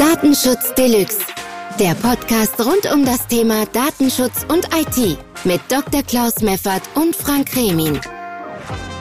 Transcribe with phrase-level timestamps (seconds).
[0.00, 1.18] Datenschutz Deluxe.
[1.78, 6.02] Der Podcast rund um das Thema Datenschutz und IT mit Dr.
[6.02, 8.00] Klaus Meffert und Frank Remin.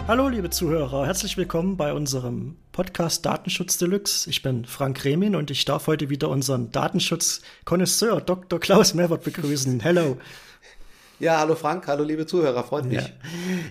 [0.09, 4.29] Hallo, liebe Zuhörer, herzlich willkommen bei unserem Podcast Datenschutz Deluxe.
[4.29, 8.59] Ich bin Frank Remin und ich darf heute wieder unseren Datenschutz-Konnoisseur Dr.
[8.59, 9.79] Klaus Meffert begrüßen.
[9.79, 10.17] Hello.
[11.19, 13.11] Ja, hallo Frank, hallo liebe Zuhörer, freut mich.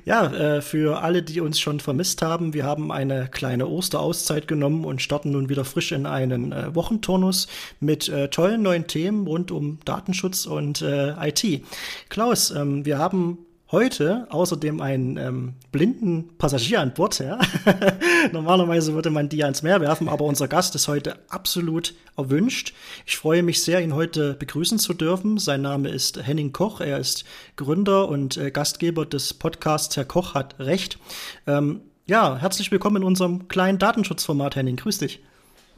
[0.04, 4.46] Ja, ja äh, für alle, die uns schon vermisst haben, wir haben eine kleine Osterauszeit
[4.46, 7.48] genommen und starten nun wieder frisch in einen äh, Wochenturnus
[7.80, 11.64] mit äh, tollen neuen Themen rund um Datenschutz und äh, IT.
[12.10, 13.38] Klaus, ähm, wir haben
[13.70, 17.18] heute außerdem einen ähm, blinden Passagier an Bord.
[17.18, 17.38] Ja?
[18.32, 22.74] Normalerweise würde man die ans Meer werfen, aber unser Gast ist heute absolut erwünscht.
[23.06, 25.38] Ich freue mich sehr, ihn heute begrüßen zu dürfen.
[25.38, 26.80] Sein Name ist Henning Koch.
[26.80, 27.24] Er ist
[27.56, 30.98] Gründer und äh, Gastgeber des Podcasts Herr Koch hat Recht.
[31.46, 34.76] Ähm, ja, herzlich willkommen in unserem kleinen Datenschutzformat, Henning.
[34.76, 35.20] Grüß dich.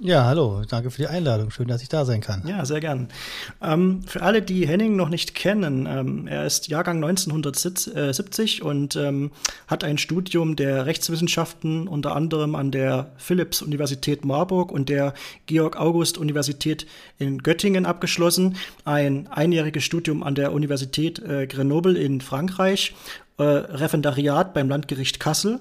[0.02, 1.50] Ja, hallo, danke für die Einladung.
[1.50, 2.42] Schön, dass ich da sein kann.
[2.46, 3.08] Ja, sehr gern.
[3.60, 9.30] Ähm, für alle, die Henning noch nicht kennen, ähm, er ist Jahrgang 1970 und ähm,
[9.66, 15.12] hat ein Studium der Rechtswissenschaften unter anderem an der Philipps-Universität Marburg und der
[15.44, 16.86] Georg-August-Universität
[17.18, 22.94] in Göttingen abgeschlossen, ein einjähriges Studium an der Universität äh, Grenoble in Frankreich
[23.36, 25.60] äh, Referendariat beim Landgericht Kassel,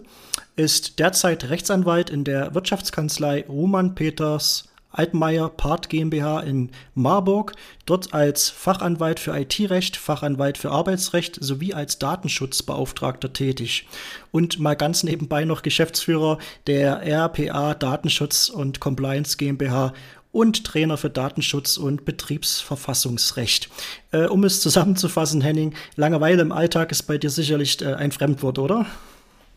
[0.59, 7.53] ist derzeit Rechtsanwalt in der Wirtschaftskanzlei Roman Peters Altmaier Part GmbH in Marburg,
[7.85, 13.87] dort als Fachanwalt für IT-Recht, Fachanwalt für Arbeitsrecht sowie als Datenschutzbeauftragter tätig
[14.31, 19.93] und mal ganz nebenbei noch Geschäftsführer der RPA Datenschutz und Compliance GmbH
[20.33, 23.69] und Trainer für Datenschutz und Betriebsverfassungsrecht.
[24.11, 28.59] Äh, um es zusammenzufassen, Henning, Langeweile im Alltag ist bei dir sicherlich äh, ein Fremdwort,
[28.59, 28.85] oder?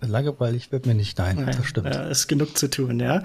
[0.06, 1.94] Langweilig wird mir nicht, nein, nein das stimmt.
[1.94, 3.22] Äh, ist genug zu tun, ja.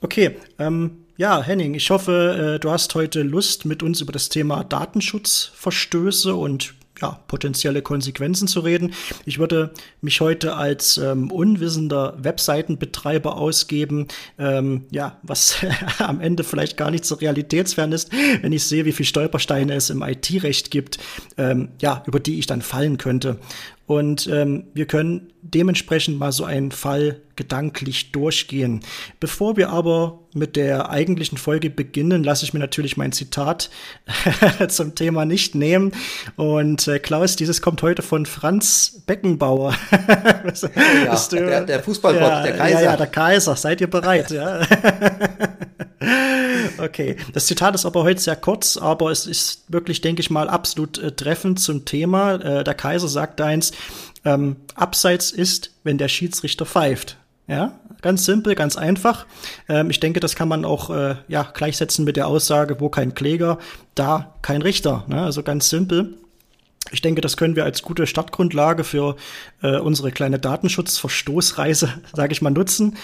[0.00, 4.28] Okay, ähm, ja, Henning, ich hoffe, äh, du hast heute Lust, mit uns über das
[4.28, 8.92] Thema Datenschutzverstöße und ja, potenzielle Konsequenzen zu reden.
[9.24, 15.56] Ich würde mich heute als ähm, unwissender Webseitenbetreiber ausgeben, ähm, ja, was
[15.98, 18.10] am Ende vielleicht gar nicht so realitätsfern ist,
[18.42, 20.98] wenn ich sehe, wie viele Stolpersteine es im IT-Recht gibt,
[21.36, 23.38] ähm, ja, über die ich dann fallen könnte.
[23.88, 28.80] Und ähm, wir können dementsprechend mal so einen Fall gedanklich durchgehen.
[29.18, 33.70] Bevor wir aber mit der eigentlichen Folge beginnen, lasse ich mir natürlich mein Zitat
[34.68, 35.92] zum Thema nicht nehmen.
[36.36, 39.74] Und äh, Klaus, dieses kommt heute von Franz Beckenbauer.
[39.90, 42.80] ja, du, der, der Fußballgott, ja, der Kaiser.
[42.80, 43.56] Ja, ja, der Kaiser.
[43.56, 44.30] Seid ihr bereit?
[44.30, 44.60] ja.
[46.78, 50.48] Okay, das Zitat ist aber heute sehr kurz, aber es ist wirklich, denke ich mal,
[50.48, 52.34] absolut äh, treffend zum Thema.
[52.34, 53.72] Äh, der Kaiser sagt eins,
[54.24, 57.16] ähm, Abseits ist, wenn der Schiedsrichter pfeift.
[57.48, 59.26] Ja, ganz simpel, ganz einfach.
[59.68, 63.14] Ähm, ich denke, das kann man auch äh, ja, gleichsetzen mit der Aussage, wo kein
[63.14, 63.58] Kläger,
[63.94, 65.04] da kein Richter.
[65.08, 65.22] Ne?
[65.22, 66.14] Also ganz simpel.
[66.90, 69.16] Ich denke, das können wir als gute Startgrundlage für
[69.62, 72.98] äh, unsere kleine Datenschutzverstoßreise, sage ich mal, nutzen.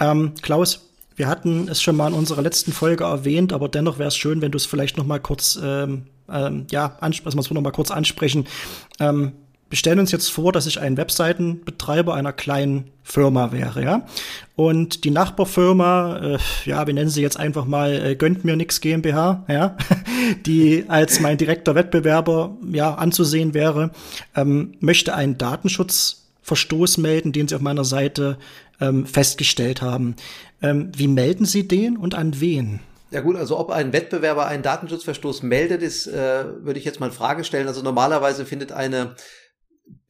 [0.00, 0.87] Ähm, Klaus,
[1.18, 4.40] wir hatten es schon mal in unserer letzten Folge erwähnt, aber dennoch wäre es schön,
[4.40, 7.90] wenn du es vielleicht noch mal kurz, ähm, ähm, ja, also wir noch mal kurz
[7.90, 8.46] ansprechen.
[9.00, 9.32] Ähm,
[9.70, 14.06] wir stellen uns jetzt vor, dass ich ein Webseitenbetreiber einer kleinen Firma wäre, ja.
[14.56, 18.80] Und die Nachbarfirma, äh, ja, wir nennen sie jetzt einfach mal äh, gönnt mir nix
[18.80, 19.76] GmbH, ja,
[20.46, 23.90] die als mein direkter Wettbewerber ja anzusehen wäre,
[24.34, 25.36] ähm, möchte einen
[26.48, 28.38] Datenschutzverstoß melden, den sie auf meiner Seite
[28.80, 30.16] ähm, festgestellt haben.
[30.62, 32.80] Ähm, wie melden Sie den und an wen?
[33.10, 37.06] Ja gut, also ob ein Wettbewerber einen Datenschutzverstoß meldet, ist, äh, würde ich jetzt mal
[37.06, 37.68] in Frage stellen.
[37.68, 39.14] Also normalerweise findet eine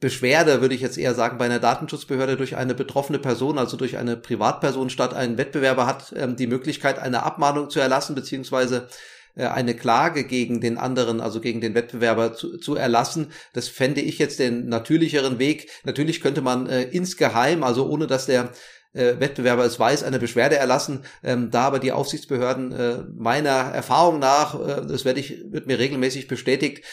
[0.01, 3.97] Beschwerde, würde ich jetzt eher sagen, bei einer Datenschutzbehörde durch eine betroffene Person, also durch
[3.97, 5.13] eine Privatperson statt.
[5.13, 8.87] Ein Wettbewerber hat ähm, die Möglichkeit, eine Abmahnung zu erlassen, beziehungsweise
[9.35, 13.31] eine Klage gegen den anderen, also gegen den Wettbewerber zu, zu erlassen.
[13.53, 15.69] Das fände ich jetzt den natürlicheren Weg.
[15.83, 18.51] Natürlich könnte man äh, insgeheim, also ohne dass der
[18.93, 21.03] äh, Wettbewerber es weiß, eine Beschwerde erlassen.
[21.23, 25.79] Ähm, da aber die Aufsichtsbehörden äh, meiner Erfahrung nach, äh, das werde ich, wird mir
[25.79, 26.83] regelmäßig bestätigt,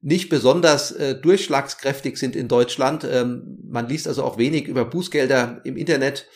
[0.00, 3.04] nicht besonders äh, durchschlagskräftig sind in Deutschland.
[3.10, 6.26] Ähm, man liest also auch wenig über Bußgelder im Internet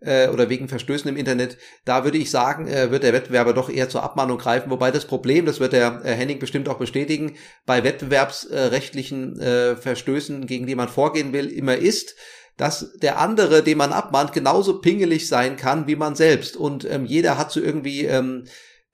[0.00, 1.58] äh, oder wegen Verstößen im Internet.
[1.84, 4.70] Da würde ich sagen, äh, wird der Wettbewerber doch eher zur Abmahnung greifen.
[4.70, 7.36] Wobei das Problem, das wird der äh, Henning bestimmt auch bestätigen,
[7.66, 12.14] bei wettbewerbsrechtlichen äh, Verstößen, gegen die man vorgehen will, immer ist,
[12.56, 16.56] dass der andere, den man abmahnt, genauso pingelig sein kann wie man selbst.
[16.56, 18.44] Und ähm, jeder hat so irgendwie ähm,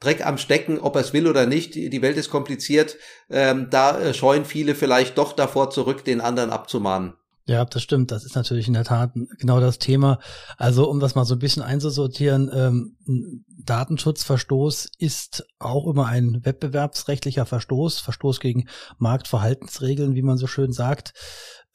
[0.00, 1.74] Dreck am Stecken, ob er es will oder nicht.
[1.74, 2.98] Die Welt ist kompliziert.
[3.30, 7.14] Ähm, da äh, scheuen viele vielleicht doch davor zurück, den anderen abzumahnen.
[7.46, 8.10] Ja, das stimmt.
[8.10, 10.18] Das ist natürlich in der Tat genau das Thema.
[10.56, 12.96] Also um das mal so ein bisschen einzusortieren, ähm,
[13.64, 21.12] Datenschutzverstoß ist auch immer ein wettbewerbsrechtlicher Verstoß, Verstoß gegen Marktverhaltensregeln, wie man so schön sagt.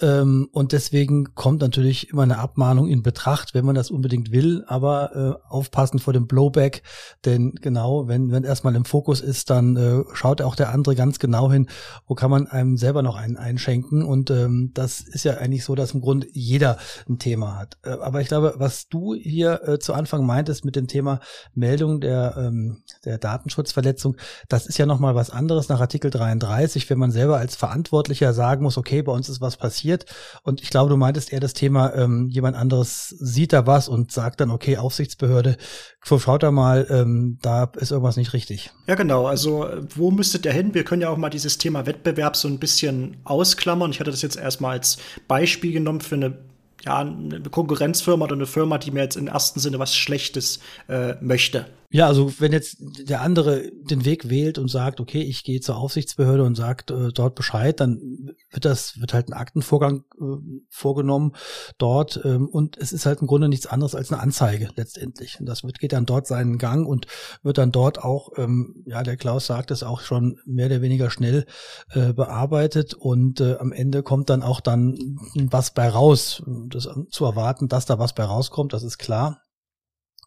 [0.01, 4.63] Ähm, und deswegen kommt natürlich immer eine Abmahnung in Betracht, wenn man das unbedingt will,
[4.68, 6.84] aber äh, aufpassen vor dem Blowback,
[7.25, 11.19] denn genau, wenn, wenn erstmal im Fokus ist, dann äh, schaut auch der andere ganz
[11.19, 11.68] genau hin,
[12.07, 15.75] wo kann man einem selber noch einen einschenken und ähm, das ist ja eigentlich so,
[15.75, 16.78] dass im Grunde jeder
[17.10, 17.78] ein Thema hat.
[17.84, 21.19] Äh, aber ich glaube, was du hier äh, zu Anfang meintest mit dem Thema
[21.54, 24.18] Meldung der, ähm, der Datenschutzverletzung,
[24.48, 28.63] das ist ja nochmal was anderes nach Artikel 33, wenn man selber als Verantwortlicher sagen
[28.63, 30.06] muss, okay, bei uns ist was passiert.
[30.44, 34.12] Und ich glaube, du meintest eher das Thema, ähm, jemand anderes sieht da was und
[34.12, 35.57] sagt dann, okay, Aufsichtsbehörde,
[36.01, 38.72] schaut da mal, ähm, da ist irgendwas nicht richtig.
[38.88, 39.28] Ja, genau.
[39.28, 40.74] Also wo müsste der hin?
[40.74, 43.92] Wir können ja auch mal dieses Thema Wettbewerb so ein bisschen ausklammern.
[43.92, 44.98] Ich hatte das jetzt erstmal als
[45.28, 46.38] Beispiel genommen für eine
[46.86, 51.16] ja, eine Konkurrenzfirma oder eine Firma, die mir jetzt im ersten Sinne was Schlechtes äh,
[51.19, 51.66] möchte.
[51.91, 55.77] Ja, also wenn jetzt der andere den Weg wählt und sagt, okay, ich gehe zur
[55.77, 61.31] Aufsichtsbehörde und sagt äh, dort Bescheid, dann wird das wird halt ein Aktenvorgang äh, vorgenommen
[61.80, 65.39] dort ähm, und es ist halt im Grunde nichts anderes als eine Anzeige letztendlich.
[65.39, 67.07] Und das wird geht dann dort seinen Gang und
[67.41, 71.09] wird dann dort auch, ähm, ja, der Klaus sagt es auch schon mehr oder weniger
[71.09, 71.47] schnell
[71.89, 76.44] äh, bearbeitet und äh, am Ende kommt dann auch dann was bei raus.
[76.68, 79.41] Das zu erwarten, dass da was bei rauskommt, das ist klar.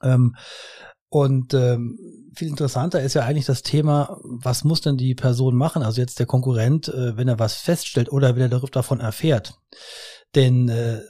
[0.02, 0.34] Ähm,
[1.12, 1.98] und ähm,
[2.34, 5.82] viel interessanter ist ja eigentlich das Thema, was muss denn die Person machen?
[5.82, 9.58] Also jetzt der Konkurrent, äh, wenn er was feststellt oder wenn er davon erfährt.
[10.34, 11.02] Denn äh,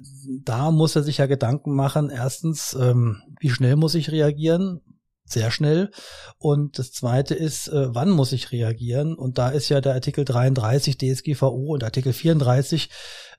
[0.43, 4.81] da muss er sich ja Gedanken machen, erstens, ähm, wie schnell muss ich reagieren?
[5.25, 5.93] Sehr schnell.
[6.37, 9.15] Und das zweite ist, äh, wann muss ich reagieren?
[9.15, 12.91] Und da ist ja der Artikel 33 DSGVO und Artikel 34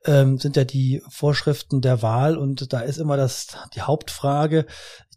[0.06, 4.66] ähm, sind ja die Vorschriften der Wahl und da ist immer das die Hauptfrage,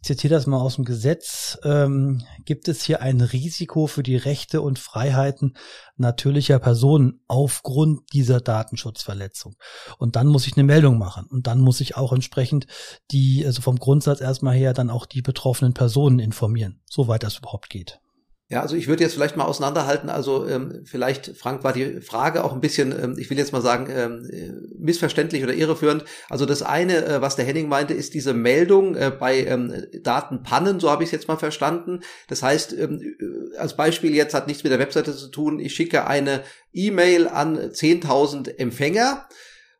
[0.07, 4.61] zitiere das mal aus dem Gesetz, ähm, gibt es hier ein Risiko für die Rechte
[4.61, 5.55] und Freiheiten
[5.97, 9.55] natürlicher Personen aufgrund dieser Datenschutzverletzung.
[9.97, 12.67] Und dann muss ich eine Meldung machen und dann muss ich auch entsprechend
[13.11, 17.69] die, also vom Grundsatz erstmal her, dann auch die betroffenen Personen informieren, soweit das überhaupt
[17.69, 17.99] geht.
[18.49, 20.09] Ja, also ich würde jetzt vielleicht mal auseinanderhalten.
[20.09, 23.61] Also ähm, vielleicht, Frank, war die Frage auch ein bisschen, ähm, ich will jetzt mal
[23.61, 26.05] sagen, ähm, äh, missverständlich oder irreführend.
[26.29, 30.79] Also das eine, äh, was der Henning meinte, ist diese Meldung äh, bei ähm, Datenpannen,
[30.79, 31.99] so habe ich es jetzt mal verstanden.
[32.29, 35.75] Das heißt, ähm, äh, als Beispiel jetzt hat nichts mit der Webseite zu tun, ich
[35.75, 36.41] schicke eine
[36.71, 39.27] E-Mail an 10.000 Empfänger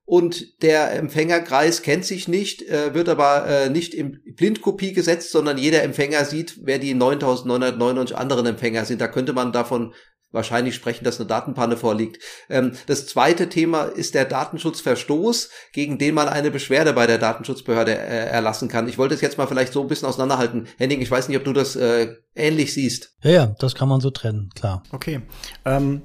[0.07, 5.57] und der Empfängerkreis kennt sich nicht, äh, wird aber äh, nicht in Blindkopie gesetzt, sondern
[5.57, 9.01] jeder Empfänger sieht, wer die 9999 anderen Empfänger sind.
[9.01, 9.93] Da könnte man davon
[10.31, 12.23] wahrscheinlich sprechen, dass eine Datenpanne vorliegt.
[12.49, 17.91] Ähm, das zweite Thema ist der Datenschutzverstoß, gegen den man eine Beschwerde bei der Datenschutzbehörde
[17.91, 18.87] äh, erlassen kann.
[18.87, 20.69] Ich wollte es jetzt mal vielleicht so ein bisschen auseinanderhalten.
[20.77, 23.13] Henning, ich weiß nicht, ob du das äh, ähnlich siehst.
[23.23, 24.83] Ja, ja, das kann man so trennen, klar.
[24.93, 25.19] Okay.
[25.65, 26.01] Ähm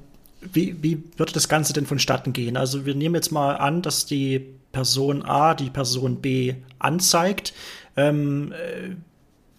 [0.51, 2.57] wie, wie würde das Ganze denn vonstatten gehen?
[2.57, 4.39] Also wir nehmen jetzt mal an, dass die
[4.71, 7.53] Person A die Person B anzeigt.
[7.95, 8.95] Ähm, äh,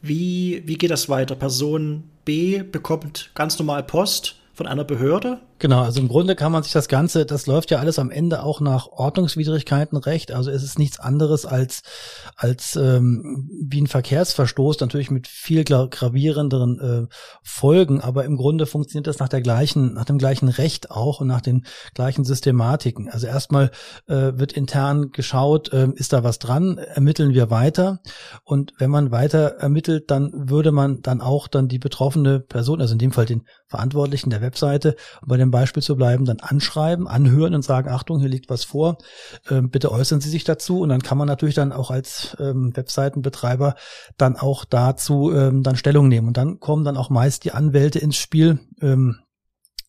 [0.02, 1.34] wie, wie geht das weiter?
[1.34, 6.64] Person B bekommt ganz normal Post von einer Behörde Genau, also im Grunde kann man
[6.64, 10.32] sich das Ganze, das läuft ja alles am Ende auch nach Ordnungswidrigkeitenrecht.
[10.32, 11.82] Also es ist nichts anderes als
[12.36, 19.06] als ähm, wie ein Verkehrsverstoß, natürlich mit viel gravierenderen äh, Folgen, aber im Grunde funktioniert
[19.06, 23.08] das nach der gleichen, nach dem gleichen Recht auch und nach den gleichen Systematiken.
[23.08, 23.70] Also erstmal
[24.08, 28.00] äh, wird intern geschaut, äh, ist da was dran, ermitteln wir weiter
[28.42, 32.92] und wenn man weiter ermittelt, dann würde man dann auch dann die betroffene Person, also
[32.92, 37.54] in dem Fall den Verantwortlichen der Webseite, bei dem Beispiel zu bleiben, dann anschreiben, anhören
[37.54, 38.98] und sagen, Achtung, hier liegt was vor,
[39.48, 40.80] ähm, bitte äußern Sie sich dazu.
[40.80, 43.74] Und dann kann man natürlich dann auch als ähm, Webseitenbetreiber
[44.18, 46.28] dann auch dazu ähm, dann Stellung nehmen.
[46.28, 48.58] Und dann kommen dann auch meist die Anwälte ins Spiel,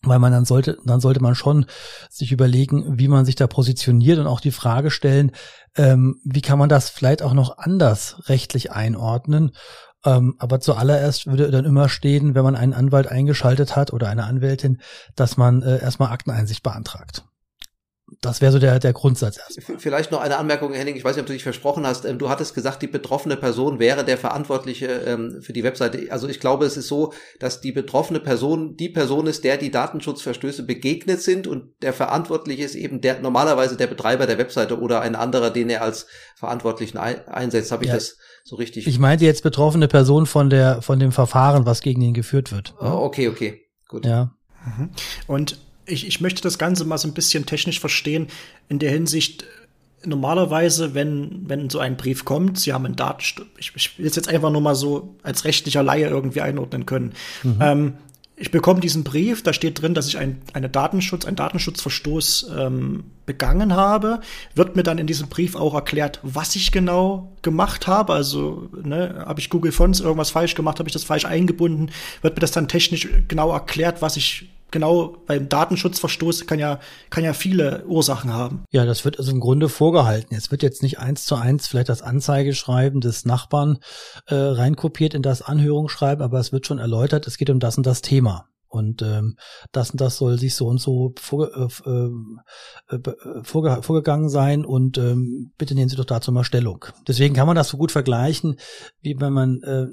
[0.07, 1.65] weil man dann sollte, dann sollte man schon
[2.09, 5.31] sich überlegen, wie man sich da positioniert und auch die Frage stellen,
[5.75, 9.51] ähm, wie kann man das vielleicht auch noch anders rechtlich einordnen
[10.05, 14.25] ähm, aber zuallererst würde dann immer stehen, wenn man einen Anwalt eingeschaltet hat oder eine
[14.25, 14.81] Anwältin,
[15.15, 17.25] dass man äh, erstmal Akteneinsicht beantragt.
[18.21, 19.79] Das wäre so der, der Grundsatz erstmal.
[19.79, 20.95] Vielleicht noch eine Anmerkung, Henning.
[20.95, 22.05] Ich weiß nicht, ob du dich versprochen hast.
[22.05, 26.11] Ähm, du hattest gesagt, die betroffene Person wäre der Verantwortliche ähm, für die Webseite.
[26.11, 29.71] Also ich glaube, es ist so, dass die betroffene Person die Person ist, der die
[29.71, 35.01] Datenschutzverstöße begegnet sind und der Verantwortliche ist eben der normalerweise der Betreiber der Webseite oder
[35.01, 37.71] ein anderer, den er als Verantwortlichen einsetzt.
[37.71, 37.95] Habe ich ja.
[37.95, 38.85] das so richtig?
[38.87, 42.75] Ich meinte jetzt betroffene Person von der von dem Verfahren, was gegen ihn geführt wird.
[42.79, 44.05] Oh, okay, okay, gut.
[44.05, 44.31] Ja.
[44.65, 44.91] Mhm.
[45.25, 48.27] Und ich, ich möchte das Ganze mal so ein bisschen technisch verstehen,
[48.69, 49.45] in der Hinsicht,
[50.03, 54.15] normalerweise, wenn, wenn so ein Brief kommt, Sie haben einen Datenschutz, ich, ich will es
[54.15, 57.13] jetzt einfach nur mal so als rechtlicher Laie irgendwie einordnen können.
[57.43, 57.57] Mhm.
[57.61, 57.93] Ähm,
[58.37, 63.05] ich bekomme diesen Brief, da steht drin, dass ich ein, eine Datenschutz, einen Datenschutzverstoß ähm,
[63.25, 64.19] begangen habe.
[64.55, 68.13] Wird mir dann in diesem Brief auch erklärt, was ich genau gemacht habe.
[68.13, 72.35] Also ne, habe ich Google Fonts irgendwas falsch gemacht, habe ich das falsch eingebunden, wird
[72.35, 77.31] mir das dann technisch genau erklärt, was ich genau beim Datenschutzverstoß kann ja, kann ja
[77.31, 78.65] viele Ursachen haben.
[78.71, 80.35] Ja, das wird also im Grunde vorgehalten.
[80.35, 83.77] Es wird jetzt nicht eins zu eins vielleicht das Anzeigeschreiben des Nachbarn
[84.27, 87.85] äh, reinkopiert in das Anhörungsschreiben, aber es wird schon erläutert, es geht um das und
[87.85, 88.49] das Thema.
[88.67, 89.37] Und ähm,
[89.71, 94.65] das und das soll sich so und so vorge äh, äh, äh, vorge vorgegangen sein
[94.65, 96.83] und ähm, bitte nehmen Sie doch dazu mal Stellung.
[97.07, 98.57] Deswegen kann man das so gut vergleichen,
[98.99, 99.85] wie wenn man äh,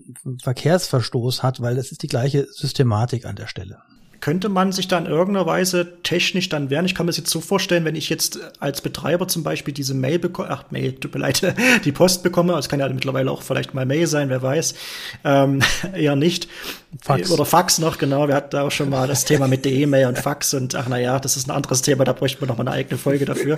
[0.42, 3.78] Verkehrsverstoß hat, weil das ist die gleiche Systematik an der Stelle
[4.22, 6.86] könnte man sich dann in irgendeiner Weise technisch dann wehren?
[6.86, 9.94] Ich kann mir das jetzt so vorstellen, wenn ich jetzt als Betreiber zum Beispiel diese
[9.94, 13.42] Mail bekomme, ach Mail, tut mir leid, die Post bekomme, es kann ja mittlerweile auch
[13.42, 14.74] vielleicht mal Mail sein, wer weiß,
[15.24, 15.60] ähm,
[15.92, 16.46] eher nicht.
[17.00, 17.30] Fax.
[17.30, 20.08] Oder Fax noch, genau, wir hatten da auch schon mal das Thema mit der E-Mail
[20.08, 22.68] und Fax und ach naja, das ist ein anderes Thema, da bräuchten wir noch mal
[22.68, 23.56] eine eigene Folge dafür.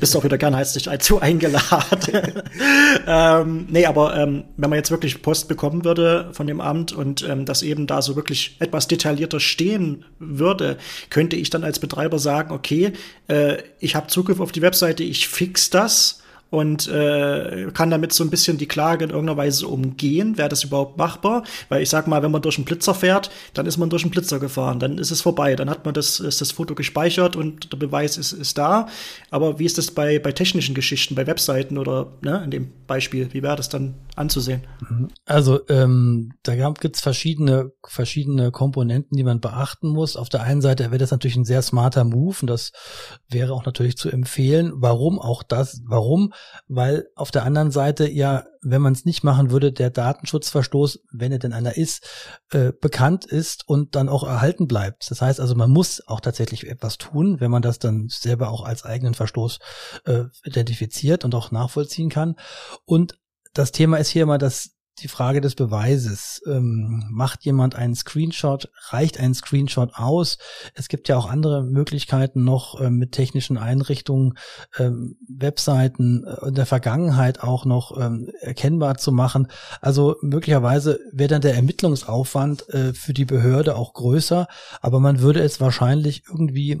[0.00, 2.42] Bist auch wieder gern herzlich dazu eingeladen.
[3.06, 7.22] ähm, nee, aber ähm, wenn man jetzt wirklich Post bekommen würde von dem Amt und
[7.22, 10.76] ähm, das eben da so wirklich etwas detaillierter stehen würde,
[11.08, 12.92] könnte ich dann als Betreiber sagen, okay,
[13.28, 18.22] äh, ich habe Zugriff auf die Webseite, ich fix das und äh, kann damit so
[18.22, 20.38] ein bisschen die Klage in irgendeiner Weise umgehen.
[20.38, 21.42] Wäre das überhaupt machbar?
[21.68, 24.12] Weil ich sag mal, wenn man durch einen Blitzer fährt, dann ist man durch einen
[24.12, 27.72] Blitzer gefahren, dann ist es vorbei, dann hat man das, ist das Foto gespeichert und
[27.72, 28.88] der Beweis ist, ist da.
[29.30, 33.28] Aber wie ist das bei, bei technischen Geschichten, bei Webseiten oder ne, in dem Beispiel?
[33.32, 34.62] Wie wäre das dann anzusehen?
[34.88, 35.08] Mhm.
[35.24, 40.16] Also ähm, da gibt es verschiedene, verschiedene Komponenten, die man beachten muss.
[40.16, 42.72] Auf der einen Seite wäre das natürlich ein sehr smarter Move und das
[43.28, 44.72] wäre auch natürlich zu empfehlen.
[44.76, 45.82] Warum auch das?
[45.86, 46.32] Warum?
[46.68, 51.32] Weil auf der anderen Seite ja, wenn man es nicht machen würde, der Datenschutzverstoß, wenn
[51.32, 52.06] er denn einer ist,
[52.50, 55.10] äh, bekannt ist und dann auch erhalten bleibt.
[55.10, 58.64] Das heißt also, man muss auch tatsächlich etwas tun, wenn man das dann selber auch
[58.64, 59.58] als eigenen Verstoß
[60.04, 62.36] äh, identifiziert und auch nachvollziehen kann.
[62.84, 63.18] Und
[63.54, 66.42] das Thema ist hier immer das die Frage des Beweises.
[66.46, 68.70] Ähm, macht jemand einen Screenshot?
[68.88, 70.38] Reicht ein Screenshot aus?
[70.74, 74.38] Es gibt ja auch andere Möglichkeiten noch äh, mit technischen Einrichtungen,
[74.78, 79.48] ähm, Webseiten äh, in der Vergangenheit auch noch ähm, erkennbar zu machen.
[79.80, 84.48] Also möglicherweise wäre dann der Ermittlungsaufwand äh, für die Behörde auch größer,
[84.80, 86.80] aber man würde es wahrscheinlich irgendwie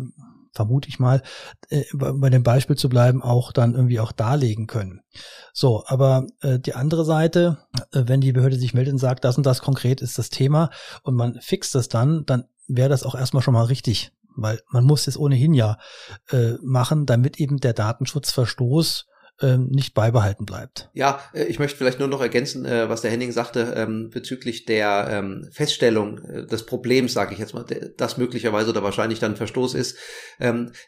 [0.56, 1.22] vermute ich mal,
[1.68, 5.02] äh, bei dem Beispiel zu bleiben, auch dann irgendwie auch darlegen können.
[5.52, 7.58] So, aber äh, die andere Seite,
[7.92, 10.70] äh, wenn die Behörde sich meldet und sagt, das und das konkret ist das Thema
[11.02, 14.84] und man fixt das dann, dann wäre das auch erstmal schon mal richtig, weil man
[14.84, 15.78] muss es ohnehin ja
[16.30, 19.06] äh, machen, damit eben der Datenschutzverstoß
[19.42, 20.88] ähm, nicht beibehalten bleibt.
[20.94, 24.64] Ja, äh, ich möchte vielleicht nur noch ergänzen, äh, was der Henning sagte ähm, bezüglich
[24.64, 27.64] der ähm, Feststellung äh, des Problems, sage ich jetzt mal,
[27.96, 29.96] das möglicherweise oder wahrscheinlich dann Verstoß ist.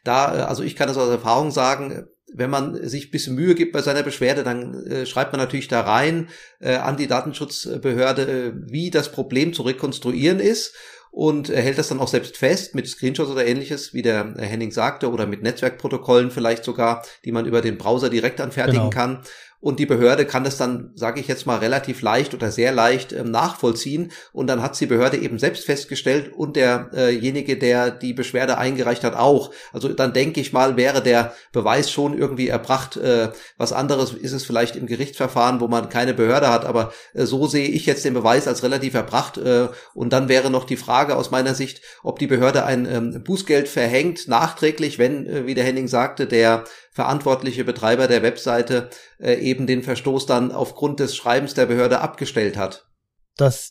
[0.05, 3.73] Da, also ich kann das aus Erfahrung sagen, wenn man sich ein bisschen Mühe gibt
[3.73, 6.29] bei seiner Beschwerde, dann schreibt man natürlich da rein
[6.61, 10.75] an die Datenschutzbehörde, wie das Problem zu rekonstruieren ist
[11.11, 14.71] und er hält das dann auch selbst fest mit Screenshots oder ähnliches, wie der Henning
[14.71, 18.91] sagte, oder mit Netzwerkprotokollen vielleicht sogar, die man über den Browser direkt anfertigen genau.
[18.91, 19.23] kann.
[19.61, 23.13] Und die Behörde kann das dann, sage ich jetzt mal, relativ leicht oder sehr leicht
[23.13, 24.13] ähm, nachvollziehen.
[24.33, 29.03] Und dann hat die Behörde eben selbst festgestellt und derjenige, äh der die Beschwerde eingereicht
[29.03, 29.53] hat, auch.
[29.73, 32.97] Also dann denke ich mal, wäre der Beweis schon irgendwie erbracht.
[32.97, 36.65] Äh, was anderes ist es vielleicht im Gerichtsverfahren, wo man keine Behörde hat.
[36.65, 39.39] Aber äh, so sehe ich jetzt den Beweis als relativ erbracht.
[39.39, 43.25] Äh, und dann wäre noch die Frage aus meiner Sicht, ob die Behörde ein ähm,
[43.25, 46.65] Bußgeld verhängt, nachträglich, wenn, äh, wie der Henning sagte, der
[46.99, 48.91] verantwortliche Betreiber der Webseite
[49.21, 52.89] äh, eben den Verstoß dann aufgrund des Schreibens der Behörde abgestellt hat.
[53.37, 53.71] Das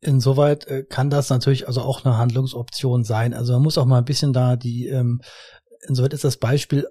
[0.00, 3.34] insoweit äh, kann das natürlich also auch eine Handlungsoption sein.
[3.34, 5.22] Also man muss auch mal ein bisschen da die, ähm,
[5.88, 6.86] insoweit ist das Beispiel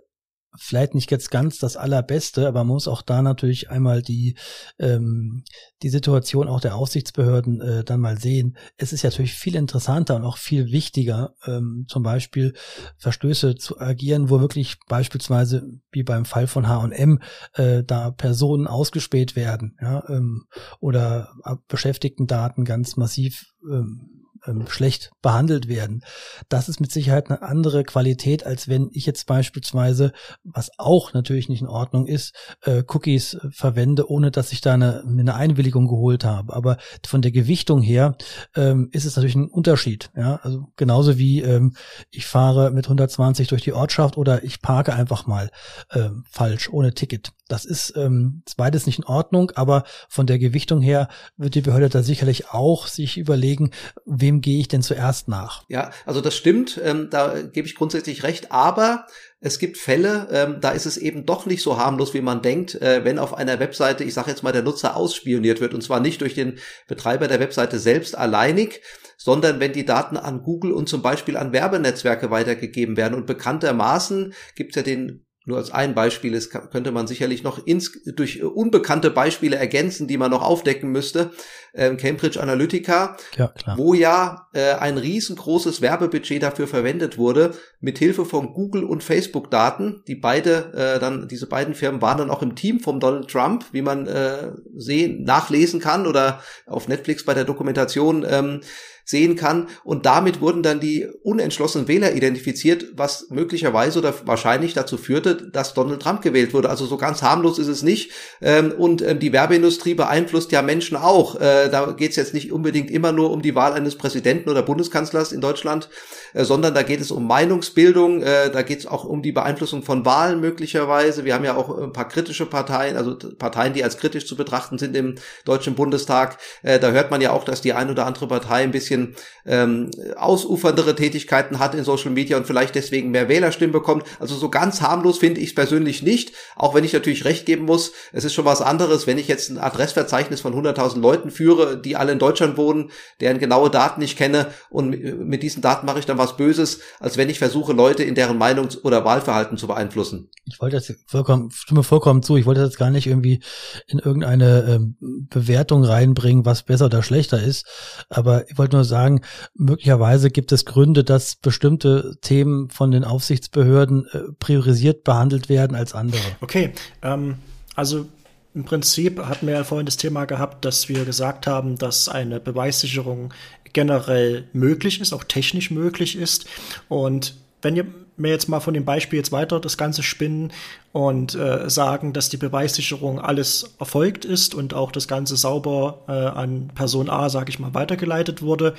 [0.58, 4.36] vielleicht nicht jetzt ganz das allerbeste, aber man muss auch da natürlich einmal die,
[4.80, 5.44] ähm,
[5.82, 8.58] die Situation auch der Aufsichtsbehörden äh, dann mal sehen.
[8.78, 12.54] Es ist ja natürlich viel interessanter und auch viel wichtiger, ähm, zum Beispiel
[12.98, 17.20] Verstöße zu agieren, wo wirklich beispielsweise wie beim Fall von H&M
[17.54, 20.48] äh, da Personen ausgespäht werden, ja, ähm,
[20.80, 21.34] oder
[21.68, 24.17] Beschäftigtendaten ganz massiv ähm,
[24.48, 26.04] ähm, schlecht behandelt werden.
[26.50, 30.12] Das ist mit Sicherheit eine andere Qualität, als wenn ich jetzt beispielsweise,
[30.44, 35.04] was auch natürlich nicht in Ordnung ist, äh, Cookies verwende, ohne dass ich da eine,
[35.06, 36.54] eine Einwilligung geholt habe.
[36.54, 38.16] Aber von der Gewichtung her
[38.56, 40.10] ähm, ist es natürlich ein Unterschied.
[40.16, 41.76] Ja, also genauso wie ähm,
[42.12, 45.50] ich fahre mit 120 durch die Ortschaft oder ich parke einfach mal
[45.92, 47.32] ähm, falsch ohne Ticket.
[47.48, 51.90] Das ist ähm, beides nicht in Ordnung, aber von der Gewichtung her wird die Behörde
[51.90, 53.72] da sicherlich auch sich überlegen,
[54.06, 55.64] wem gehe ich denn zuerst nach.
[55.70, 59.06] Ja, also das stimmt, ähm, da gebe ich grundsätzlich recht, aber
[59.40, 62.76] es gibt Fälle, ähm, da ist es eben doch nicht so harmlos, wie man denkt,
[62.82, 66.00] äh, wenn auf einer Webseite, ich sage jetzt mal, der Nutzer ausspioniert wird, und zwar
[66.00, 68.82] nicht durch den Betreiber der Webseite selbst alleinig,
[69.18, 73.16] sondern wenn die Daten an Google und zum Beispiel an Werbenetzwerke weitergegeben werden.
[73.16, 77.66] Und bekanntermaßen gibt es ja den nur als ein Beispiel ist, könnte man sicherlich noch
[77.66, 81.32] ins, durch unbekannte Beispiele ergänzen, die man noch aufdecken müsste.
[81.74, 88.26] Ähm, Cambridge Analytica, ja, wo ja äh, ein riesengroßes Werbebudget dafür verwendet wurde, mit Hilfe
[88.26, 90.04] von Google und Facebook Daten.
[90.08, 93.68] Die beide, äh, dann diese beiden Firmen waren dann auch im Team von Donald Trump,
[93.72, 98.62] wie man äh, sehen, nachlesen kann oder auf Netflix bei der Dokumentation ähm,
[99.08, 99.70] sehen kann.
[99.86, 105.74] Und damit wurden dann die unentschlossenen Wähler identifiziert, was möglicherweise oder wahrscheinlich dazu führte, dass
[105.74, 106.70] Donald Trump gewählt wurde.
[106.70, 108.12] Also so ganz harmlos ist es nicht.
[108.42, 111.40] Ähm, und ähm, die Werbeindustrie beeinflusst ja Menschen auch.
[111.40, 114.62] Äh, da geht es jetzt nicht unbedingt immer nur um die Wahl eines Präsidenten oder
[114.62, 115.90] Bundeskanzlers in Deutschland,
[116.34, 119.84] äh, sondern da geht es um Meinungsbildung, äh, da geht es auch um die Beeinflussung
[119.84, 121.24] von Wahlen möglicherweise.
[121.24, 124.78] Wir haben ja auch ein paar kritische Parteien, also Parteien, die als kritisch zu betrachten
[124.78, 126.38] sind im Deutschen Bundestag.
[126.62, 129.92] Da hört man ja auch, dass die ein oder andere Partei ein bisschen bisschen ähm,
[130.18, 134.04] ausuferndere Tätigkeiten hat in Social Media und vielleicht deswegen mehr Wählerstimmen bekommt.
[134.20, 137.66] Also so ganz harmlos finde ich es persönlich nicht, auch wenn ich natürlich recht geben
[137.66, 141.78] muss, es ist schon was anderes, wenn ich jetzt ein Adressverzeichnis von 100.000 Leuten führe,
[141.78, 146.00] die alle in Deutschland wohnen, deren genaue Daten ich kenne und mit diesen Daten mache
[146.00, 149.68] ich dann was Böses, als wenn ich versuche, Leute in deren Meinungs- oder Wahlverhalten zu
[149.68, 150.30] beeinflussen.
[150.46, 153.42] Ich wollte das vollkommen, stimme vollkommen zu, ich wollte das gar nicht irgendwie
[153.88, 154.96] in irgendeine ähm,
[155.30, 157.66] Bewertung reinbringen, was besser oder schlechter ist,
[158.10, 159.22] aber ich wollte nur sagen,
[159.54, 165.94] möglicherweise gibt es Gründe, dass bestimmte Themen von den Aufsichtsbehörden äh, priorisiert behandelt werden als
[165.94, 166.22] andere.
[166.42, 166.72] Okay,
[167.04, 167.36] ähm,
[167.76, 168.08] also
[168.56, 172.40] im Prinzip hatten wir ja vorhin das Thema gehabt, dass wir gesagt haben, dass eine
[172.40, 173.32] Beweissicherung
[173.74, 176.48] generell möglich ist, auch technisch möglich ist.
[176.90, 180.52] Und wenn mir jetzt mal von dem Beispiel jetzt weiter das Ganze spinnen
[180.92, 186.12] und äh, sagen, dass die Beweissicherung alles erfolgt ist und auch das Ganze sauber äh,
[186.12, 188.74] an Person A, sage ich mal, weitergeleitet wurde.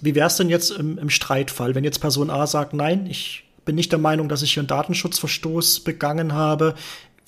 [0.00, 3.44] Wie wäre es denn jetzt im, im Streitfall, wenn jetzt Person A sagt, nein, ich
[3.64, 6.74] bin nicht der Meinung, dass ich hier einen Datenschutzverstoß begangen habe.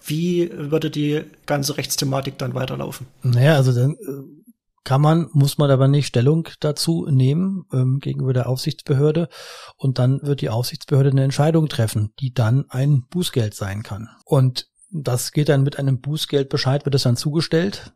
[0.04, 3.06] Wie würde die ganze Rechtsthematik dann weiterlaufen?
[3.22, 4.41] Naja, also dann äh,
[4.84, 9.28] kann man, muss man aber nicht Stellung dazu nehmen ähm, gegenüber der Aufsichtsbehörde
[9.76, 14.08] und dann wird die Aufsichtsbehörde eine Entscheidung treffen, die dann ein Bußgeld sein kann.
[14.24, 17.92] Und das geht dann mit einem Bußgeldbescheid, wird es dann zugestellt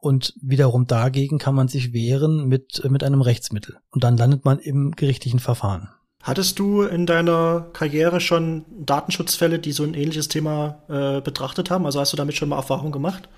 [0.00, 3.78] und wiederum dagegen kann man sich wehren mit, mit einem Rechtsmittel.
[3.90, 5.88] Und dann landet man im gerichtlichen Verfahren.
[6.26, 11.86] Hattest du in deiner Karriere schon Datenschutzfälle, die so ein ähnliches Thema äh, betrachtet haben?
[11.86, 13.28] Also hast du damit schon mal Erfahrung gemacht?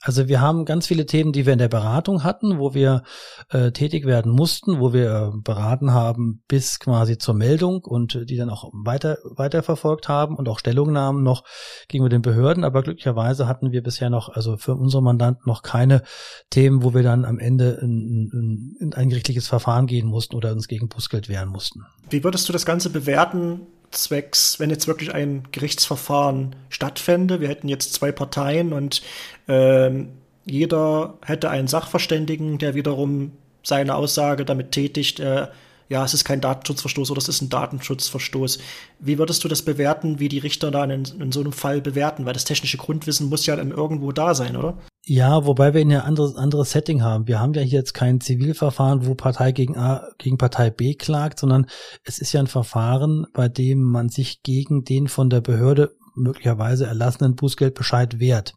[0.00, 3.02] Also wir haben ganz viele Themen, die wir in der Beratung hatten, wo wir
[3.50, 8.24] äh, tätig werden mussten, wo wir äh, beraten haben bis quasi zur Meldung und äh,
[8.24, 11.44] die dann auch weiter weiterverfolgt haben und auch Stellungnahmen noch
[11.88, 12.64] gegenüber den Behörden.
[12.64, 16.00] Aber glücklicherweise hatten wir bisher noch, also für unsere Mandanten noch keine
[16.48, 20.52] Themen, wo wir dann am Ende in, in, in ein gerichtliches Verfahren gehen mussten oder
[20.52, 21.84] uns gegen Bußgeld wehren mussten.
[22.10, 27.40] Wie würdest du das Ganze bewerten, zwecks, wenn jetzt wirklich ein Gerichtsverfahren stattfände?
[27.40, 29.02] Wir hätten jetzt zwei Parteien und
[29.48, 30.10] ähm,
[30.44, 33.32] jeder hätte einen Sachverständigen, der wiederum
[33.64, 35.48] seine Aussage damit tätigt, äh,
[35.88, 38.60] ja, es ist kein Datenschutzverstoß oder es ist ein Datenschutzverstoß.
[39.00, 42.24] Wie würdest du das bewerten, wie die Richter da in, in so einem Fall bewerten?
[42.24, 44.78] Weil das technische Grundwissen muss ja dann irgendwo da sein, oder?
[45.10, 47.28] Ja, wobei wir ein anderes, anderes Setting haben.
[47.28, 51.38] Wir haben ja hier jetzt kein Zivilverfahren, wo Partei gegen A gegen Partei B klagt,
[51.38, 51.64] sondern
[52.04, 56.84] es ist ja ein Verfahren, bei dem man sich gegen den von der Behörde möglicherweise
[56.84, 58.52] erlassenen Bußgeldbescheid wehrt.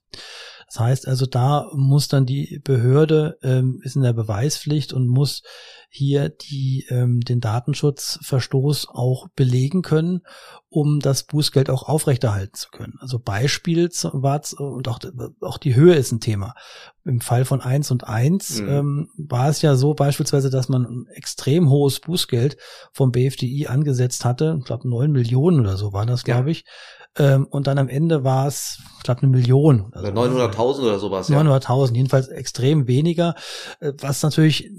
[0.72, 5.44] Das heißt also, da muss dann die Behörde, ähm, ist in der Beweispflicht und muss
[5.90, 10.22] hier die, ähm, den Datenschutzverstoß auch belegen können,
[10.70, 12.94] um das Bußgeld auch aufrechterhalten zu können.
[13.02, 15.00] Also Beispiel war und auch,
[15.42, 16.54] auch die Höhe ist ein Thema.
[17.04, 18.70] Im Fall von eins und eins mhm.
[18.70, 22.56] ähm, war es ja so beispielsweise, dass man ein extrem hohes Bußgeld
[22.94, 24.56] vom BFDI angesetzt hatte.
[24.58, 26.52] Ich glaube, neun Millionen oder so war das, glaube ja.
[26.52, 26.66] ich.
[27.18, 29.92] Ähm, und dann am Ende war es, ich glaube, eine Million.
[29.94, 31.28] Also 900.000 oder sowas.
[31.30, 31.42] Ja.
[31.42, 33.36] 900.000, jedenfalls extrem weniger,
[33.80, 34.72] äh, was natürlich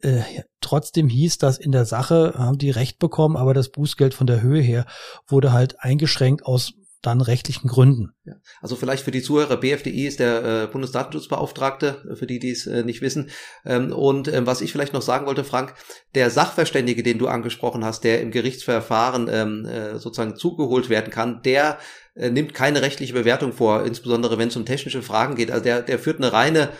[0.00, 0.22] äh,
[0.60, 4.42] trotzdem hieß, dass in der Sache haben die Recht bekommen, aber das Bußgeld von der
[4.42, 4.86] Höhe her
[5.26, 8.12] wurde halt eingeschränkt aus dann rechtlichen Gründen.
[8.24, 8.34] Ja.
[8.60, 12.66] Also vielleicht für die Zuhörer, BFDI ist der äh, Bundesdatenschutzbeauftragte, äh, für die, die es
[12.66, 13.30] äh, nicht wissen.
[13.64, 15.74] Ähm, und ähm, was ich vielleicht noch sagen wollte, Frank,
[16.14, 21.42] der Sachverständige, den du angesprochen hast, der im Gerichtsverfahren ähm, äh, sozusagen zugeholt werden kann,
[21.42, 21.78] der
[22.14, 25.52] äh, nimmt keine rechtliche Bewertung vor, insbesondere wenn es um technische Fragen geht.
[25.52, 26.70] Also der, der führt eine reine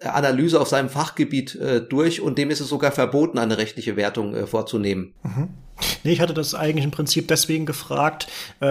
[0.00, 4.34] Analyse auf seinem Fachgebiet äh, durch und dem ist es sogar verboten, eine rechtliche Wertung
[4.34, 5.14] äh, vorzunehmen.
[5.22, 5.48] Mhm.
[6.04, 8.28] Nee, ich hatte das eigentlich im Prinzip deswegen gefragt,
[8.60, 8.66] äh,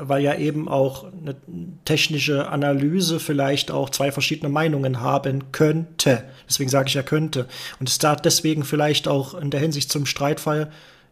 [0.00, 1.36] weil ja eben auch eine
[1.84, 6.24] technische Analyse vielleicht auch zwei verschiedene Meinungen haben könnte.
[6.48, 7.46] Deswegen sage ich ja könnte.
[7.78, 10.70] Und es da deswegen vielleicht auch in der Hinsicht zum Streitfall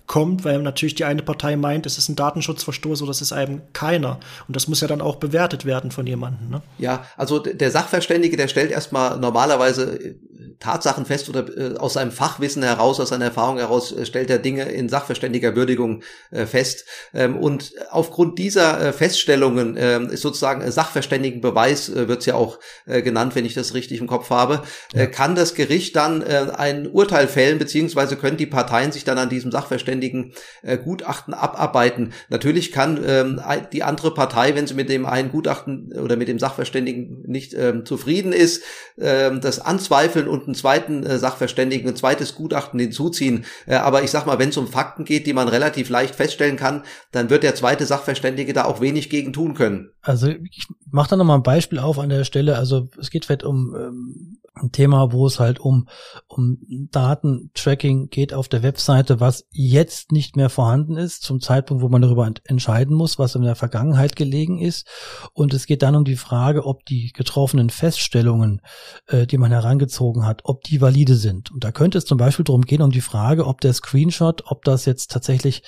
[0.09, 3.62] kommt, weil natürlich die eine Partei meint, es ist ein Datenschutzverstoß oder es ist eben
[3.75, 4.18] keiner.
[4.49, 6.49] Und das muss ja dann auch bewertet werden von jemandem.
[6.49, 6.62] Ne?
[6.79, 10.14] Ja, also der Sachverständige, der stellt erstmal normalerweise äh,
[10.61, 14.38] Tatsachen fest oder äh, aus seinem Fachwissen heraus, aus seiner Erfahrung heraus äh, stellt er
[14.38, 16.87] Dinge in sachverständiger Würdigung äh, fest.
[17.14, 22.59] Ähm, und aufgrund dieser äh, Feststellungen ähm, ist sozusagen Sachverständigenbeweis, äh, wird es ja auch
[22.87, 24.62] genannt, wenn ich das richtig im Kopf habe,
[24.94, 25.07] ja.
[25.07, 29.51] kann das Gericht dann ein Urteil fällen, beziehungsweise können die Parteien sich dann an diesem
[29.51, 30.32] Sachverständigen vollständigen
[30.62, 32.12] äh, Gutachten abarbeiten.
[32.28, 33.40] Natürlich kann ähm,
[33.72, 37.84] die andere Partei, wenn sie mit dem einen Gutachten oder mit dem Sachverständigen nicht ähm,
[37.84, 38.62] zufrieden ist,
[38.98, 43.44] ähm, das anzweifeln und einen zweiten äh, Sachverständigen, ein zweites Gutachten hinzuziehen.
[43.66, 46.56] Äh, aber ich sag mal, wenn es um Fakten geht, die man relativ leicht feststellen
[46.56, 46.82] kann,
[47.12, 49.90] dann wird der zweite Sachverständige da auch wenig gegen tun können.
[50.02, 52.56] Also ich mache da nochmal ein Beispiel auf an der Stelle.
[52.56, 55.88] Also es geht vielleicht um ähm, ein Thema, wo es halt um,
[56.27, 56.59] um
[56.90, 62.03] Datentracking geht auf der Webseite, was jetzt nicht mehr vorhanden ist, zum Zeitpunkt, wo man
[62.03, 64.87] darüber entscheiden muss, was in der Vergangenheit gelegen ist.
[65.33, 68.61] Und es geht dann um die Frage, ob die getroffenen Feststellungen,
[69.07, 71.51] äh, die man herangezogen hat, ob die valide sind.
[71.51, 74.64] Und da könnte es zum Beispiel darum gehen, um die Frage, ob der Screenshot, ob
[74.64, 75.62] das jetzt tatsächlich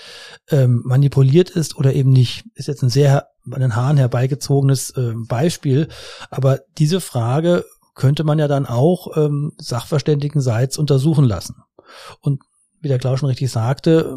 [0.50, 2.44] ähm, manipuliert ist oder eben nicht.
[2.54, 5.88] Ist jetzt ein sehr an den Haaren herbeigezogenes äh, Beispiel.
[6.30, 7.64] Aber diese Frage
[8.00, 11.56] könnte man ja dann auch ähm, sachverständigenseits untersuchen lassen.
[12.20, 12.40] Und
[12.80, 14.16] wie der Klaus schon richtig sagte,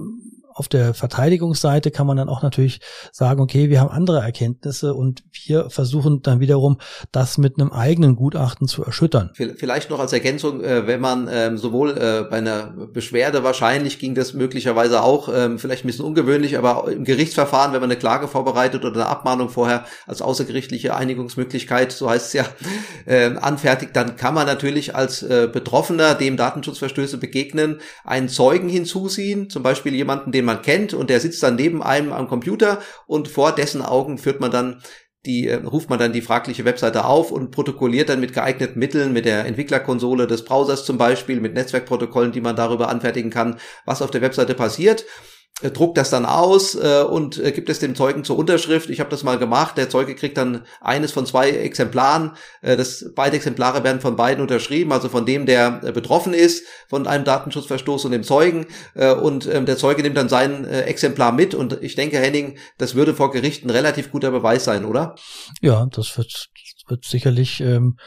[0.53, 2.79] auf der Verteidigungsseite kann man dann auch natürlich
[3.11, 6.77] sagen, okay, wir haben andere Erkenntnisse und wir versuchen dann wiederum,
[7.11, 9.31] das mit einem eigenen Gutachten zu erschüttern.
[9.33, 14.15] Vielleicht noch als Ergänzung, äh, wenn man ähm, sowohl äh, bei einer Beschwerde wahrscheinlich ging
[14.15, 18.27] das möglicherweise auch, ähm, vielleicht ein bisschen ungewöhnlich, aber im Gerichtsverfahren, wenn man eine Klage
[18.27, 22.45] vorbereitet oder eine Abmahnung vorher als außergerichtliche Einigungsmöglichkeit, so heißt es ja,
[23.07, 29.49] ähm, anfertigt, dann kann man natürlich als äh, Betroffener, dem Datenschutzverstöße begegnen, einen Zeugen hinzuziehen,
[29.49, 32.81] zum Beispiel jemanden, den den man kennt und der sitzt dann neben einem am Computer
[33.07, 34.81] und vor dessen Augen führt man dann
[35.25, 39.13] die äh, ruft man dann die fragliche Webseite auf und protokolliert dann mit geeigneten Mitteln,
[39.13, 44.01] mit der Entwicklerkonsole des Browsers zum Beispiel, mit Netzwerkprotokollen, die man darüber anfertigen kann, was
[44.01, 45.05] auf der Webseite passiert
[45.61, 48.89] druckt das dann aus äh, und äh, gibt es dem Zeugen zur Unterschrift.
[48.89, 49.77] Ich habe das mal gemacht.
[49.77, 52.31] Der Zeuge kriegt dann eines von zwei Exemplaren.
[52.61, 56.65] Äh, das, beide Exemplare werden von beiden unterschrieben, also von dem, der äh, betroffen ist
[56.89, 58.65] von einem Datenschutzverstoß und dem Zeugen.
[58.95, 61.53] Äh, und ähm, der Zeuge nimmt dann sein äh, Exemplar mit.
[61.53, 65.15] Und ich denke, Henning, das würde vor Gericht ein relativ guter Beweis sein, oder?
[65.61, 66.49] Ja, das wird,
[66.87, 67.97] wird sicherlich ähm,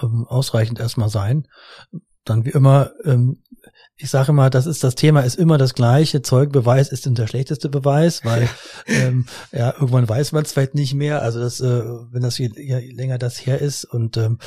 [0.00, 1.48] ähm ausreichend erstmal sein.
[2.24, 3.41] Dann wie immer ähm,
[4.02, 6.22] ich sage immer, das ist das Thema, ist immer das gleiche.
[6.22, 8.48] Zeugenbeweis ist der schlechteste Beweis, weil
[8.86, 11.22] ähm, ja irgendwann weiß man es vielleicht nicht mehr.
[11.22, 14.38] Also das, äh, wenn das je, je länger das her ist und ähm,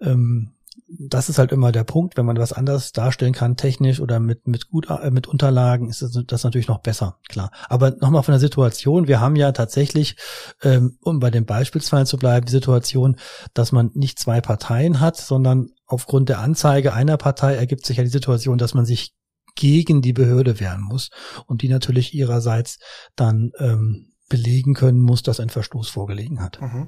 [0.00, 0.54] ähm,
[0.98, 4.46] das ist halt immer der Punkt, wenn man was anders darstellen kann, technisch oder mit,
[4.46, 7.50] mit gut, äh, mit Unterlagen, ist das, natürlich noch besser, klar.
[7.68, 10.16] Aber nochmal von der Situation, wir haben ja tatsächlich,
[10.62, 13.16] ähm, um bei dem Beispielsfall zu bleiben, die Situation,
[13.54, 18.04] dass man nicht zwei Parteien hat, sondern aufgrund der Anzeige einer Partei ergibt sich ja
[18.04, 19.14] die Situation, dass man sich
[19.56, 21.10] gegen die Behörde wehren muss
[21.46, 22.78] und die natürlich ihrerseits
[23.16, 26.60] dann ähm, belegen können muss, dass ein Verstoß vorgelegen hat.
[26.60, 26.86] Mhm.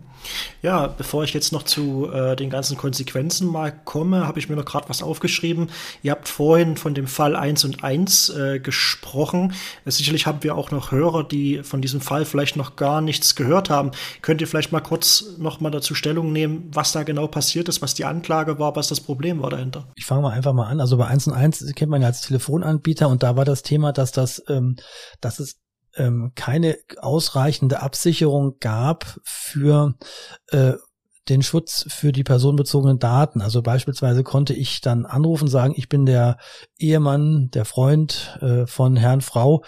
[0.63, 4.57] Ja, bevor ich jetzt noch zu äh, den ganzen Konsequenzen mal komme, habe ich mir
[4.57, 5.69] noch gerade was aufgeschrieben.
[6.03, 9.53] Ihr habt vorhin von dem Fall 1 und 1 äh, gesprochen.
[9.85, 13.35] Äh, sicherlich haben wir auch noch Hörer, die von diesem Fall vielleicht noch gar nichts
[13.35, 13.91] gehört haben.
[14.23, 17.83] Könnt ihr vielleicht mal kurz noch mal dazu Stellung nehmen, was da genau passiert ist,
[17.83, 19.89] was die Anklage war, was das Problem war dahinter?
[19.97, 20.81] Ich fange mal einfach mal an.
[20.81, 23.93] Also bei 1 und 1 kennt man ja als Telefonanbieter und da war das Thema,
[23.93, 24.77] dass das, ähm,
[25.21, 25.66] dass es
[25.97, 29.95] ähm, keine ausreichende Absicherung gab für
[30.49, 30.75] äh,
[31.29, 33.41] den Schutz für die personenbezogenen Daten.
[33.41, 36.39] Also beispielsweise konnte ich dann anrufen, sagen, ich bin der
[36.79, 39.65] Ehemann, der Freund äh, von Herrn Frau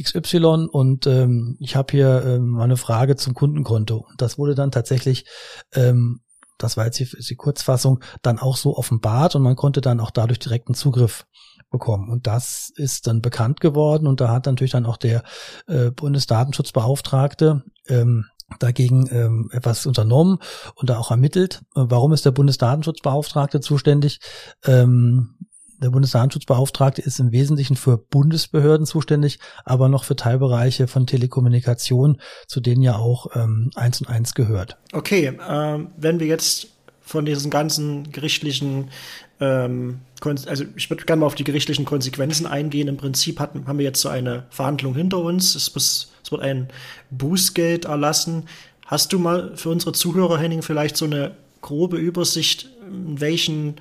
[0.00, 4.06] XY und ähm, ich habe hier ähm, eine Frage zum Kundenkonto.
[4.08, 5.26] Und das wurde dann tatsächlich
[5.74, 6.20] ähm,
[6.58, 10.10] das war jetzt die, die Kurzfassung, dann auch so offenbart und man konnte dann auch
[10.10, 11.26] dadurch direkten Zugriff
[11.72, 12.08] bekommen.
[12.08, 15.24] Und das ist dann bekannt geworden und da hat natürlich dann auch der
[15.66, 18.26] äh, Bundesdatenschutzbeauftragte ähm,
[18.58, 20.38] dagegen ähm, etwas unternommen
[20.74, 21.62] und da auch ermittelt.
[21.74, 24.20] Äh, warum ist der Bundesdatenschutzbeauftragte zuständig?
[24.64, 25.36] Ähm,
[25.82, 32.60] der Bundesdatenschutzbeauftragte ist im Wesentlichen für Bundesbehörden zuständig, aber noch für Teilbereiche von Telekommunikation, zu
[32.60, 34.78] denen ja auch ähm, eins und eins gehört.
[34.92, 36.68] Okay, ähm, wenn wir jetzt
[37.12, 38.90] von diesen ganzen gerichtlichen
[39.40, 42.88] ähm, also ich würde gerne mal auf die gerichtlichen Konsequenzen eingehen.
[42.88, 45.54] Im Prinzip hatten, haben wir jetzt so eine Verhandlung hinter uns.
[45.54, 46.68] Es, muss, es wird ein
[47.10, 48.44] Bußgeld erlassen.
[48.86, 53.76] Hast du mal für unsere Zuhörer, Henning, vielleicht so eine grobe Übersicht, in welchen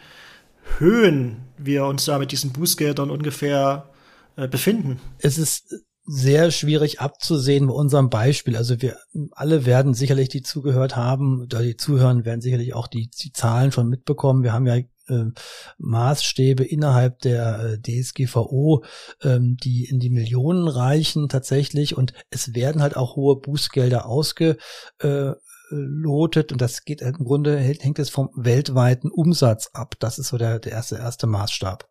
[0.80, 3.90] Höhen wir uns da mit diesen Bußgeldern ungefähr
[4.36, 5.00] äh, befinden?
[5.20, 8.58] Es ist sehr schwierig abzusehen bei unserem Beispiel.
[8.58, 8.98] Also wir
[9.32, 13.72] alle werden sicherlich, die zugehört haben, oder die zuhören, werden sicherlich auch die, die Zahlen
[13.72, 14.44] schon mitbekommen.
[14.44, 15.32] Wir haben ja äh,
[15.78, 18.84] Maßstäbe innerhalb der äh, DSGVO,
[19.22, 24.58] ähm, die in die Millionen reichen tatsächlich und es werden halt auch hohe Bußgelder ausge
[25.00, 25.32] äh,
[25.72, 29.96] lotet und das geht im Grunde hängt es vom weltweiten Umsatz ab.
[30.00, 31.88] Das ist so der, der erste erste Maßstab.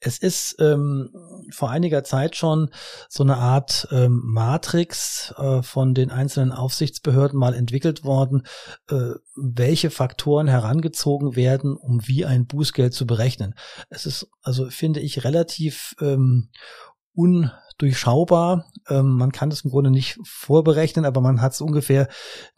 [0.00, 1.10] Es ist ähm,
[1.50, 2.70] vor einiger Zeit schon
[3.08, 8.42] so eine Art ähm, Matrix äh, von den einzelnen Aufsichtsbehörden mal entwickelt worden,
[8.88, 13.54] äh, welche Faktoren herangezogen werden, um wie ein Bußgeld zu berechnen.
[13.90, 16.48] Es ist also finde ich relativ ähm,
[17.14, 18.66] un durchschaubar.
[18.88, 22.08] Ähm, man kann das im Grunde nicht vorberechnen, aber man hat ungefähr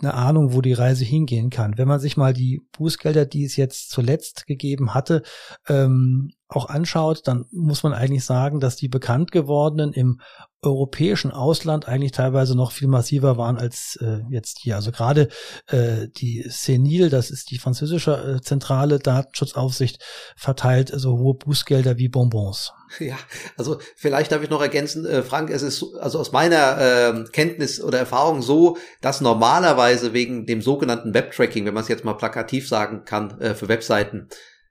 [0.01, 1.79] eine Ahnung, wo die Reise hingehen kann.
[1.79, 5.23] Wenn man sich mal die Bußgelder, die es jetzt zuletzt gegeben hatte,
[5.69, 10.21] ähm, auch anschaut, dann muss man eigentlich sagen, dass die bekannt gewordenen im
[10.65, 14.77] europäischen Ausland eigentlich teilweise noch viel massiver waren als äh, jetzt hier.
[14.77, 15.29] Also gerade
[15.67, 20.03] äh, die CENIL, das ist die französische äh, zentrale Datenschutzaufsicht,
[20.37, 22.73] verteilt so hohe Bußgelder wie Bonbons.
[22.99, 23.19] Ja,
[23.57, 27.83] also vielleicht darf ich noch ergänzen, äh, Frank, es ist also aus meiner äh, Kenntnis
[27.83, 32.69] oder Erfahrung so, dass normalerweise wegen dem sogenannten Webtracking, wenn man es jetzt mal plakativ
[32.69, 34.29] sagen kann, äh, für Webseiten,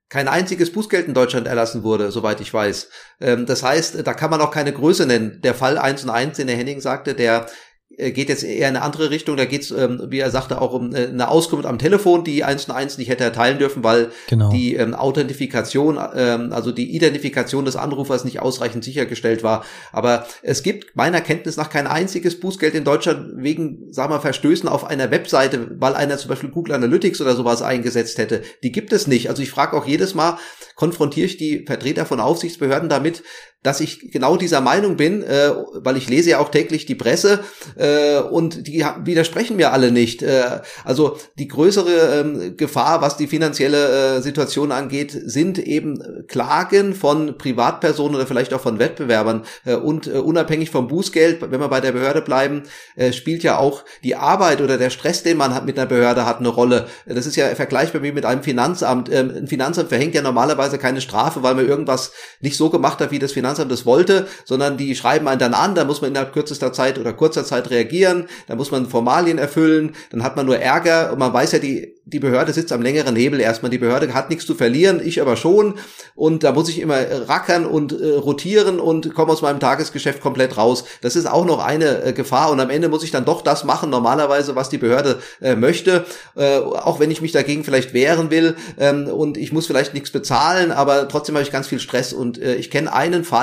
[0.09, 2.89] kein einziges Bußgeld in Deutschland erlassen wurde, soweit ich weiß.
[3.21, 5.41] Ähm, das heißt, da kann man auch keine Größe nennen.
[5.41, 7.49] Der Fall 1 und 1, den der Henning sagte, der äh,
[7.97, 9.37] geht jetzt eher in eine andere Richtung.
[9.37, 12.43] Da geht es, ähm, wie er sagte, auch um äh, eine Auskunft am Telefon, die
[12.43, 14.49] eins und eins nicht hätte erteilen dürfen, weil genau.
[14.49, 19.63] die ähm, Authentifikation, ähm, also die Identifikation des Anrufers nicht ausreichend sichergestellt war.
[19.91, 24.67] Aber es gibt meiner Kenntnis nach kein einziges Bußgeld in Deutschland wegen, sagen wir, Verstößen
[24.67, 28.41] auf einer Webseite, weil einer zum Beispiel Google Analytics oder sowas eingesetzt hätte.
[28.63, 29.29] Die gibt es nicht.
[29.29, 30.37] Also ich frage auch jedes Mal,
[30.75, 33.23] konfrontiere ich die Vertreter von Aufsichtsbehörden damit,
[33.63, 37.39] dass ich genau dieser Meinung bin, äh, weil ich lese ja auch täglich die Presse
[37.77, 40.21] äh, und die widersprechen mir alle nicht.
[40.21, 46.93] Äh, also die größere ähm, Gefahr, was die finanzielle äh, Situation angeht, sind eben Klagen
[46.93, 51.69] von Privatpersonen oder vielleicht auch von Wettbewerbern äh, und äh, unabhängig vom Bußgeld, wenn wir
[51.69, 52.63] bei der Behörde bleiben,
[52.95, 56.25] äh, spielt ja auch die Arbeit oder der Stress, den man hat mit einer Behörde,
[56.25, 56.87] hat eine Rolle.
[57.05, 59.09] Das ist ja vergleichbar wie mit einem Finanzamt.
[59.11, 63.11] Ähm, ein Finanzamt verhängt ja normalerweise keine Strafe, weil man irgendwas nicht so gemacht hat,
[63.11, 66.09] wie das Finanzamt Finanzamt das wollte, sondern die schreiben einen dann an, da muss man
[66.11, 70.45] innerhalb kürzester Zeit oder kurzer Zeit reagieren, da muss man Formalien erfüllen, dann hat man
[70.45, 73.69] nur Ärger und man weiß ja, die, die Behörde sitzt am längeren Hebel erstmal.
[73.69, 75.75] Die Behörde hat nichts zu verlieren, ich aber schon.
[76.15, 76.97] Und da muss ich immer
[77.29, 80.83] rackern und äh, rotieren und komme aus meinem Tagesgeschäft komplett raus.
[81.01, 82.51] Das ist auch noch eine äh, Gefahr.
[82.51, 86.05] Und am Ende muss ich dann doch das machen, normalerweise, was die Behörde äh, möchte.
[86.35, 88.55] Äh, auch wenn ich mich dagegen vielleicht wehren will.
[88.77, 92.11] Ähm, und ich muss vielleicht nichts bezahlen, aber trotzdem habe ich ganz viel Stress.
[92.11, 93.42] Und äh, ich kenne einen Fall,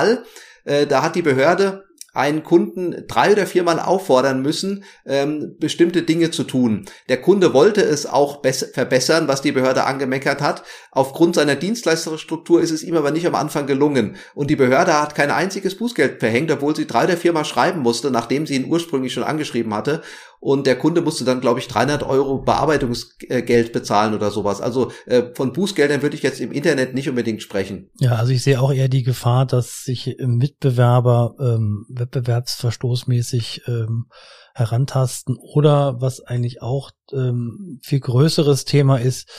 [0.65, 6.31] äh, da hat die Behörde einen Kunden drei oder viermal auffordern müssen, ähm, bestimmte Dinge
[6.31, 6.85] zu tun.
[7.07, 10.63] Der Kunde wollte es auch verbessern, was die Behörde angemeckert hat.
[10.91, 14.17] Aufgrund seiner Dienstleisterstruktur ist es ihm aber nicht am Anfang gelungen.
[14.35, 18.11] Und die Behörde hat kein einziges Bußgeld verhängt, obwohl sie drei oder viermal schreiben musste,
[18.11, 20.01] nachdem sie ihn ursprünglich schon angeschrieben hatte
[20.41, 24.59] und der Kunde musste dann, glaube ich, 300 Euro Bearbeitungsgeld bezahlen oder sowas.
[24.59, 27.91] Also äh, von Bußgeldern würde ich jetzt im Internet nicht unbedingt sprechen.
[27.99, 34.07] Ja, also ich sehe auch eher die Gefahr, dass sich Mitbewerber ähm, wettbewerbsverstoßmäßig ähm,
[34.55, 39.29] herantasten oder was eigentlich auch ähm, viel größeres Thema ist,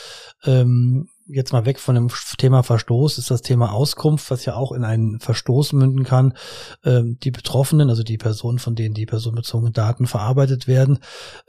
[0.44, 4.72] ähm, jetzt mal weg von dem Thema Verstoß, ist das Thema Auskunft, was ja auch
[4.72, 6.34] in einen Verstoß münden kann.
[6.84, 10.98] Ähm, die Betroffenen, also die Personen, von denen die personenbezogenen Daten verarbeitet werden,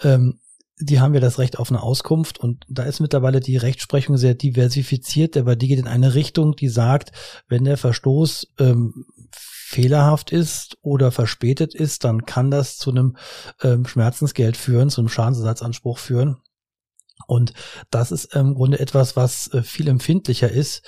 [0.01, 0.39] ähm,
[0.79, 4.33] die haben ja das Recht auf eine Auskunft und da ist mittlerweile die Rechtsprechung sehr
[4.33, 7.11] diversifiziert, aber die geht in eine Richtung, die sagt,
[7.47, 13.17] wenn der Verstoß ähm, fehlerhaft ist oder verspätet ist, dann kann das zu einem
[13.61, 16.37] ähm, Schmerzensgeld führen, zu einem Schadensersatzanspruch führen.
[17.27, 17.53] Und
[17.91, 20.83] das ist im Grunde etwas, was äh, viel empfindlicher ist.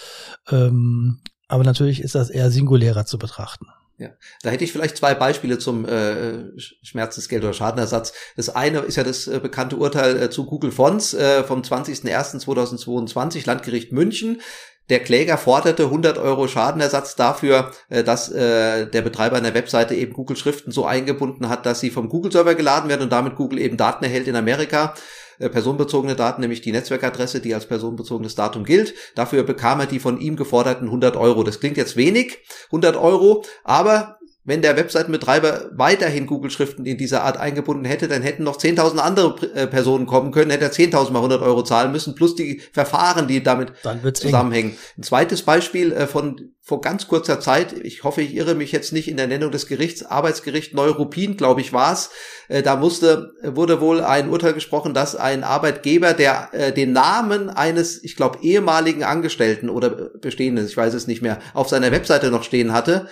[0.49, 3.67] Ähm, aber natürlich ist das eher singulärer zu betrachten.
[3.97, 4.09] Ja,
[4.43, 8.11] da hätte ich vielleicht zwei Beispiele zum äh, Schmerzensgeld oder Schadenersatz.
[8.35, 13.47] Das eine ist ja das äh, bekannte Urteil äh, zu Google Fonts äh, vom 20.01.2022,
[13.47, 14.41] Landgericht München.
[14.89, 20.11] Der Kläger forderte 100 Euro Schadenersatz dafür, äh, dass äh, der Betreiber einer Webseite eben
[20.11, 23.77] Google Schriften so eingebunden hat, dass sie vom Google-Server geladen werden und damit Google eben
[23.77, 24.93] Daten erhält in Amerika
[25.39, 28.93] äh, personenbezogene Daten, nämlich die Netzwerkadresse, die als personenbezogenes Datum gilt.
[29.15, 31.43] Dafür bekam er die von ihm geforderten 100 Euro.
[31.43, 37.37] Das klingt jetzt wenig, 100 Euro, aber wenn der Webseitenbetreiber weiterhin Google-Schriften in dieser Art
[37.37, 41.19] eingebunden hätte, dann hätten noch 10.000 andere äh, Personen kommen können, hätte er 10.000 mal
[41.19, 43.73] 100 Euro zahlen müssen, plus die Verfahren, die damit
[44.13, 44.71] zusammenhängen.
[44.71, 44.77] Eng.
[44.99, 48.93] Ein zweites Beispiel äh, von vor ganz kurzer Zeit, ich hoffe, ich irre mich jetzt
[48.93, 52.11] nicht in der Nennung des Gerichts, Arbeitsgericht Neuruppin, glaube ich, war es.
[52.47, 58.03] Äh, da musste, wurde wohl ein Urteil gesprochen, dass ein Arbeitgeber, der den Namen eines,
[58.03, 62.43] ich glaube, ehemaligen Angestellten oder bestehenden, ich weiß es nicht mehr, auf seiner Webseite noch
[62.43, 63.07] stehen hatte,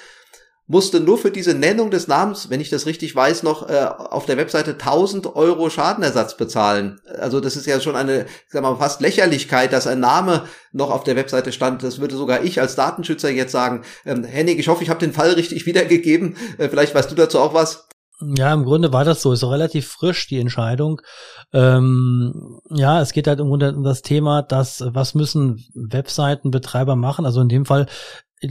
[0.65, 4.25] musste nur für diese Nennung des Namens, wenn ich das richtig weiß, noch äh, auf
[4.25, 7.01] der Webseite 1000 Euro Schadenersatz bezahlen.
[7.19, 11.03] Also das ist ja schon eine, sag mal, fast Lächerlichkeit, dass ein Name noch auf
[11.03, 11.83] der Webseite stand.
[11.83, 13.83] Das würde sogar ich als Datenschützer jetzt sagen.
[14.05, 16.37] Ähm, Henning, ich hoffe, ich habe den Fall richtig wiedergegeben.
[16.57, 17.87] Äh, vielleicht weißt du dazu auch was.
[18.21, 19.33] Ja, im Grunde war das so.
[19.33, 21.01] Ist auch relativ frisch die Entscheidung.
[21.51, 27.25] Ähm, ja, es geht halt im Grunde um das Thema, dass was müssen Webseitenbetreiber machen?
[27.25, 27.87] Also in dem Fall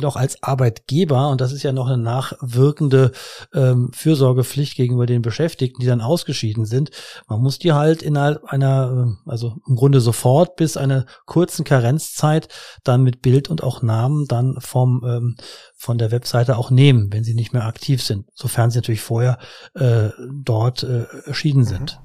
[0.01, 3.13] noch als Arbeitgeber, und das ist ja noch eine nachwirkende
[3.53, 6.91] ähm, Fürsorgepflicht gegenüber den Beschäftigten, die dann ausgeschieden sind,
[7.29, 12.49] man muss die halt innerhalb einer, äh, also im Grunde sofort bis einer kurzen Karenzzeit
[12.85, 15.37] dann mit Bild und auch Namen dann vom ähm,
[15.83, 19.39] von der Webseite auch nehmen, wenn sie nicht mehr aktiv sind, sofern sie natürlich vorher
[19.75, 21.99] äh, dort äh, erschienen sind.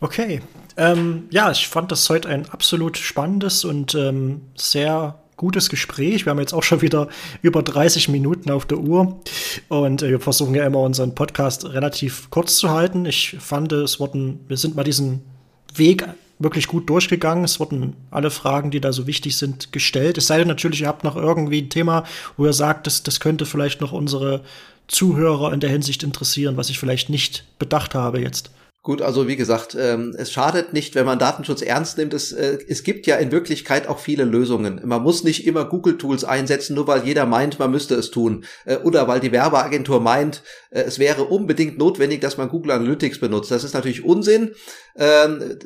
[0.00, 0.42] Okay,
[0.76, 6.24] ähm, ja, ich fand das heute ein absolut spannendes und ähm, sehr gutes Gespräch.
[6.24, 7.08] Wir haben jetzt auch schon wieder
[7.42, 9.20] über 30 Minuten auf der Uhr
[9.68, 13.06] und äh, wir versuchen ja immer unseren Podcast relativ kurz zu halten.
[13.06, 15.22] Ich fand, es wurden, wir sind mal diesen
[15.74, 16.06] Weg
[16.38, 17.44] wirklich gut durchgegangen.
[17.44, 20.18] Es wurden alle Fragen, die da so wichtig sind, gestellt.
[20.18, 22.04] Es sei denn natürlich, ihr habt noch irgendwie ein Thema,
[22.36, 24.42] wo ihr sagt, das, das könnte vielleicht noch unsere
[24.88, 28.50] Zuhörer in der Hinsicht interessieren, was ich vielleicht nicht bedacht habe jetzt.
[28.86, 32.14] Gut, also wie gesagt, ähm, es schadet nicht, wenn man Datenschutz ernst nimmt.
[32.14, 34.80] Es, äh, es gibt ja in Wirklichkeit auch viele Lösungen.
[34.84, 38.44] Man muss nicht immer Google-Tools einsetzen, nur weil jeder meint, man müsste es tun.
[38.64, 43.18] Äh, oder weil die Werbeagentur meint, äh, es wäre unbedingt notwendig, dass man Google Analytics
[43.18, 43.50] benutzt.
[43.50, 44.52] Das ist natürlich Unsinn.
[44.94, 45.58] Ähm,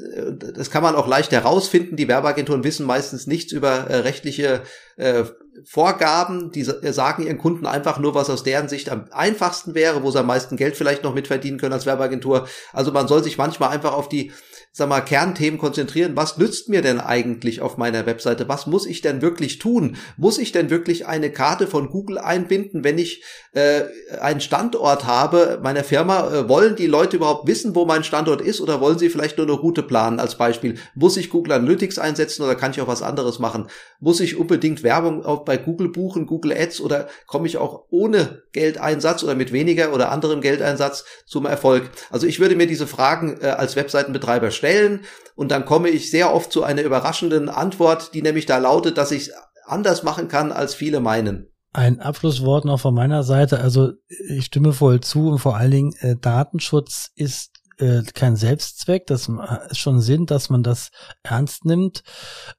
[0.55, 1.97] das kann man auch leicht herausfinden.
[1.97, 4.63] Die Werbeagenturen wissen meistens nichts über äh, rechtliche
[5.01, 5.25] äh,
[5.65, 10.11] Vorgaben, die sagen ihren Kunden einfach nur, was aus deren Sicht am einfachsten wäre, wo
[10.11, 12.47] sie am meisten Geld vielleicht noch mitverdienen können als Werbeagentur.
[12.73, 14.33] Also man soll sich manchmal einfach auf die
[14.73, 16.13] sag mal, Kernthemen konzentrieren.
[16.15, 18.49] Was nützt mir denn eigentlich auf meiner Webseite?
[18.49, 19.97] Was muss ich denn wirklich tun?
[20.17, 23.83] Muss ich denn wirklich eine Karte von Google einbinden, wenn ich äh,
[24.21, 26.33] einen Standort habe meiner Firma?
[26.33, 29.47] Äh, wollen die Leute überhaupt wissen, wo mein Standort ist oder wollen sie vielleicht nur
[29.47, 30.77] eine Route planen als Beispiel?
[30.95, 33.67] Muss ich Google Analytics einsetzen oder kann ich auch was anderes machen?
[33.99, 38.45] Muss ich unbedingt Werbung auch bei Google buchen, Google Ads oder komme ich auch ohne
[38.53, 41.91] Geldeinsatz oder mit weniger oder anderem Geldeinsatz zum Erfolg?
[42.11, 45.01] Also ich würde mir diese Fragen äh, als Webseitenbetreiber stellen
[45.35, 49.11] und dann komme ich sehr oft zu einer überraschenden Antwort, die nämlich da lautet, dass
[49.11, 49.31] ich
[49.65, 51.47] anders machen kann, als viele meinen.
[51.73, 53.61] Ein Abschlusswort noch von meiner Seite.
[53.61, 53.93] Also
[54.29, 59.07] ich stimme voll zu und vor allen Dingen äh, Datenschutz ist äh, kein Selbstzweck.
[59.07, 59.31] Das
[59.71, 60.91] ist schon Sinn, dass man das
[61.23, 62.03] ernst nimmt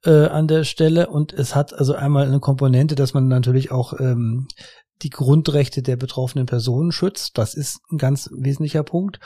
[0.06, 1.10] äh, an der Stelle.
[1.10, 4.48] Und es hat also einmal eine Komponente, dass man natürlich auch ähm,
[5.02, 7.38] die Grundrechte der betroffenen Personen schützt.
[7.38, 9.20] Das ist ein ganz wesentlicher Punkt.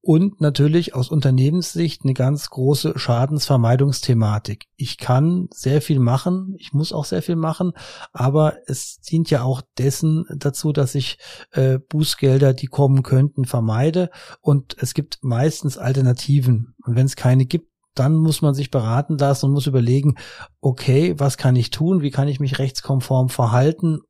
[0.00, 4.64] Und natürlich aus Unternehmenssicht eine ganz große Schadensvermeidungsthematik.
[4.76, 7.72] Ich kann sehr viel machen, ich muss auch sehr viel machen,
[8.12, 11.18] aber es dient ja auch dessen dazu, dass ich
[11.50, 14.10] äh, Bußgelder, die kommen könnten, vermeide.
[14.40, 16.74] Und es gibt meistens Alternativen.
[16.84, 20.14] Und wenn es keine gibt, dann muss man sich beraten lassen und muss überlegen,
[20.60, 22.00] okay, was kann ich tun?
[22.00, 24.00] Wie kann ich mich rechtskonform verhalten,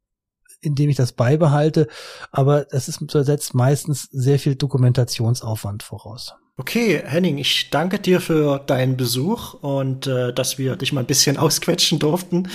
[0.61, 1.89] indem ich das beibehalte.
[2.31, 6.35] Aber das ist setzt meistens sehr viel Dokumentationsaufwand voraus.
[6.61, 11.07] Okay, Henning, ich danke dir für deinen Besuch und äh, dass wir dich mal ein
[11.07, 12.49] bisschen ausquetschen durften.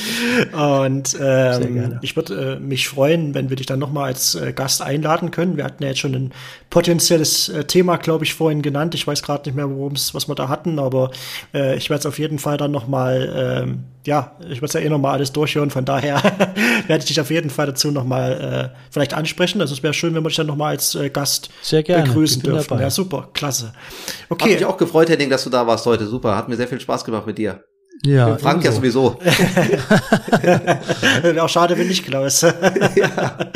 [0.51, 4.51] Und ähm, ich würde äh, mich freuen, wenn wir dich dann noch mal als äh,
[4.51, 5.55] Gast einladen können.
[5.55, 6.33] Wir hatten ja jetzt schon ein
[6.69, 8.93] potenzielles äh, Thema, glaube ich, vorhin genannt.
[8.93, 11.11] Ich weiß gerade nicht mehr, worum es, was wir da hatten, aber
[11.53, 14.81] äh, ich werde es auf jeden Fall dann noch mal äh, ja, ich muss ja
[14.81, 16.21] eh noch mal alles durchhören, von daher
[16.87, 19.61] werde ich dich auf jeden Fall dazu noch mal äh, vielleicht ansprechen.
[19.61, 22.03] Also es wäre schön, wenn wir dich dann noch mal als äh, Gast sehr gerne.
[22.03, 22.69] begrüßen dürfen.
[22.69, 22.83] Dabei.
[22.83, 23.73] Ja, super, klasse.
[24.29, 24.45] Okay.
[24.45, 26.07] Hat mich auch gefreut, Henning, dass du da warst heute.
[26.07, 27.63] Super, hat mir sehr viel Spaß gemacht mit dir.
[28.01, 29.17] Ja, Mit Frank ja sowieso.
[31.21, 32.41] Wäre auch schade, wenn nicht Klaus.
[32.41, 33.37] ja.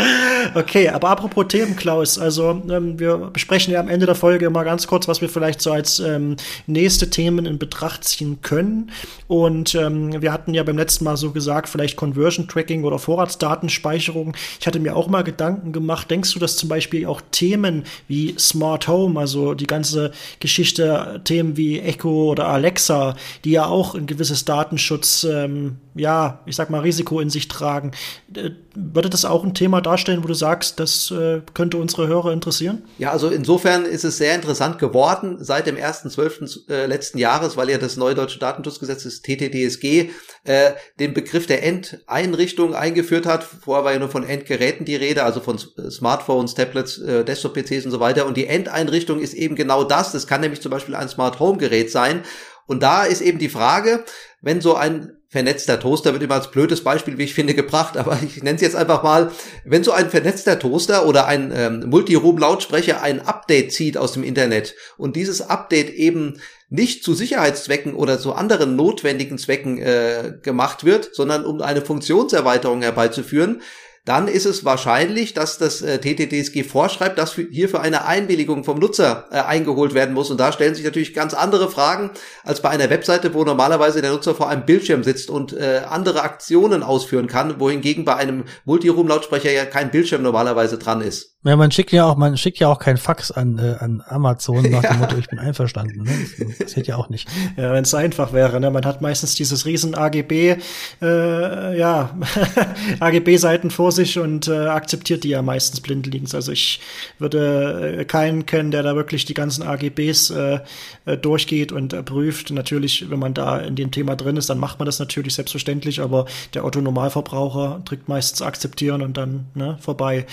[0.53, 4.63] Okay, aber apropos Themen, Klaus, also ähm, wir besprechen ja am Ende der Folge mal
[4.63, 8.91] ganz kurz, was wir vielleicht so als ähm, nächste Themen in Betracht ziehen können.
[9.27, 14.35] Und ähm, wir hatten ja beim letzten Mal so gesagt, vielleicht Conversion Tracking oder Vorratsdatenspeicherung.
[14.59, 18.35] Ich hatte mir auch mal Gedanken gemacht, denkst du, dass zum Beispiel auch Themen wie
[18.39, 24.07] Smart Home, also die ganze Geschichte, Themen wie Echo oder Alexa, die ja auch ein
[24.27, 27.91] gewisses Datenschutz, ähm, ja, ich sag mal, Risiko in sich tragen,
[28.35, 32.33] äh, würde das auch ein Thema darstellen, wo du sagst, das äh, könnte unsere Hörer
[32.33, 32.83] interessieren?
[32.97, 36.69] Ja, also insofern ist es sehr interessant geworden seit dem 1.12.
[36.69, 40.09] Äh, letzten Jahres, weil ja das neue deutsche Datenschutzgesetz, das TTDSG,
[40.43, 43.43] äh, den Begriff der Endeinrichtung eingeführt hat.
[43.43, 47.91] Vorher war ja nur von Endgeräten die Rede, also von Smartphones, Tablets, äh, Desktop-PCs und
[47.91, 48.25] so weiter.
[48.25, 50.11] Und die Endeinrichtung ist eben genau das.
[50.11, 52.23] Das kann nämlich zum Beispiel ein Smart Home Gerät sein.
[52.67, 54.03] Und da ist eben die Frage,
[54.41, 58.17] wenn so ein vernetzter Toaster wird immer als blödes Beispiel, wie ich finde, gebracht, aber
[58.23, 59.31] ich nenne es jetzt einfach mal,
[59.65, 64.75] wenn so ein vernetzter Toaster oder ein ähm, Multiroom-Lautsprecher ein Update zieht aus dem Internet
[64.97, 66.39] und dieses Update eben
[66.69, 72.81] nicht zu Sicherheitszwecken oder zu anderen notwendigen Zwecken äh, gemacht wird, sondern um eine Funktionserweiterung
[72.81, 73.61] herbeizuführen,
[74.07, 78.79] dann ist es wahrscheinlich, dass das äh, TTDSG vorschreibt, dass hier für eine Einwilligung vom
[78.79, 80.31] Nutzer äh, eingeholt werden muss.
[80.31, 82.11] Und da stellen sich natürlich ganz andere Fragen
[82.45, 86.21] als bei einer Webseite, wo normalerweise der Nutzer vor einem Bildschirm sitzt und äh, andere
[86.21, 91.36] Aktionen ausführen kann, wohingegen bei einem Multiroom-Lautsprecher ja kein Bildschirm normalerweise dran ist.
[91.47, 94.69] Ja, man schickt ja auch, man schickt ja auch kein Fax an, äh, an Amazon
[94.69, 94.91] nach ja.
[94.91, 96.03] dem Motto, ich bin einverstanden.
[96.03, 96.11] Ne?
[96.59, 97.29] Das, hätte ja auch nicht.
[97.55, 98.59] Ja, wenn es einfach wäre.
[98.59, 98.69] Ne?
[98.69, 100.57] Man hat meistens dieses riesen AGB,
[101.01, 102.09] äh, ja,
[102.99, 106.35] AGB-Seiten vor sich und äh, akzeptiert die ja meistens blindlings.
[106.35, 106.81] Also ich
[107.17, 110.59] würde äh, keinen kennen, der da wirklich die ganzen AGBs äh,
[111.05, 112.51] äh, durchgeht und prüft.
[112.51, 116.01] Natürlich, wenn man da in dem Thema drin ist, dann macht man das natürlich selbstverständlich,
[116.01, 120.25] aber der Otto-Normalverbraucher drückt meistens akzeptieren und dann ne, vorbei.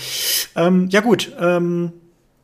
[0.57, 1.93] Ähm, ja gut, ähm,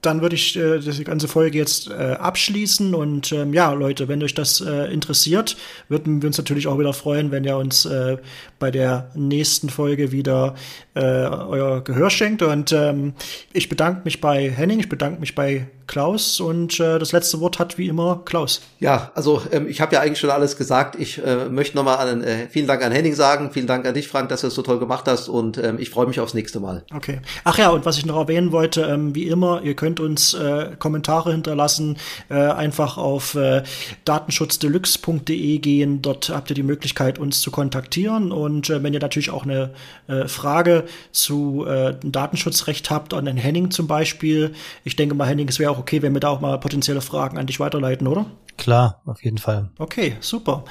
[0.01, 2.95] dann würde ich äh, die ganze Folge jetzt äh, abschließen.
[2.95, 5.57] Und ähm, ja, Leute, wenn euch das äh, interessiert,
[5.89, 8.17] würden wir uns natürlich auch wieder freuen, wenn ihr uns äh,
[8.57, 10.55] bei der nächsten Folge wieder
[10.95, 12.41] äh, euer Gehör schenkt.
[12.41, 13.13] Und ähm,
[13.53, 17.59] ich bedanke mich bei Henning, ich bedanke mich bei Klaus und äh, das letzte Wort
[17.59, 18.61] hat wie immer Klaus.
[18.79, 20.95] Ja, also ähm, ich habe ja eigentlich schon alles gesagt.
[20.97, 24.07] Ich äh, möchte nochmal an, äh, vielen Dank an Henning sagen, vielen Dank an dich,
[24.07, 26.61] Frank, dass du es so toll gemacht hast und ähm, ich freue mich aufs nächste
[26.61, 26.85] Mal.
[26.95, 27.19] Okay.
[27.43, 30.69] Ach ja, und was ich noch erwähnen wollte, ähm, wie immer, ihr könnt uns äh,
[30.79, 31.97] Kommentare hinterlassen,
[32.29, 33.63] äh, einfach auf äh,
[34.05, 36.01] datenschutzdeluxe.de gehen.
[36.01, 39.71] Dort habt ihr die Möglichkeit, uns zu kontaktieren und äh, wenn ihr natürlich auch eine
[40.07, 44.53] äh, Frage zu äh, Datenschutzrecht habt, an den Henning zum Beispiel,
[44.85, 47.37] ich denke mal, Henning, es wäre auch okay, wenn wir da auch mal potenzielle Fragen
[47.37, 48.25] an dich weiterleiten, oder?
[48.57, 49.69] Klar, auf jeden Fall.
[49.79, 50.63] Okay, super.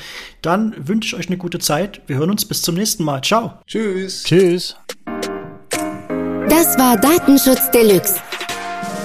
[0.43, 2.03] Dann wünsche ich euch eine gute Zeit.
[2.07, 3.21] Wir hören uns bis zum nächsten Mal.
[3.23, 3.55] Ciao.
[3.67, 4.23] Tschüss.
[4.23, 4.77] Tschüss.
[6.49, 8.21] Das war Datenschutz Deluxe.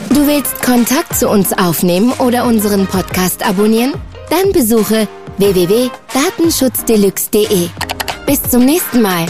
[0.09, 3.93] Du willst Kontakt zu uns aufnehmen oder unseren Podcast abonnieren?
[4.29, 7.69] Dann besuche www.datenschutzdeluxe.de.
[8.25, 9.25] Bis zum nächsten Mal.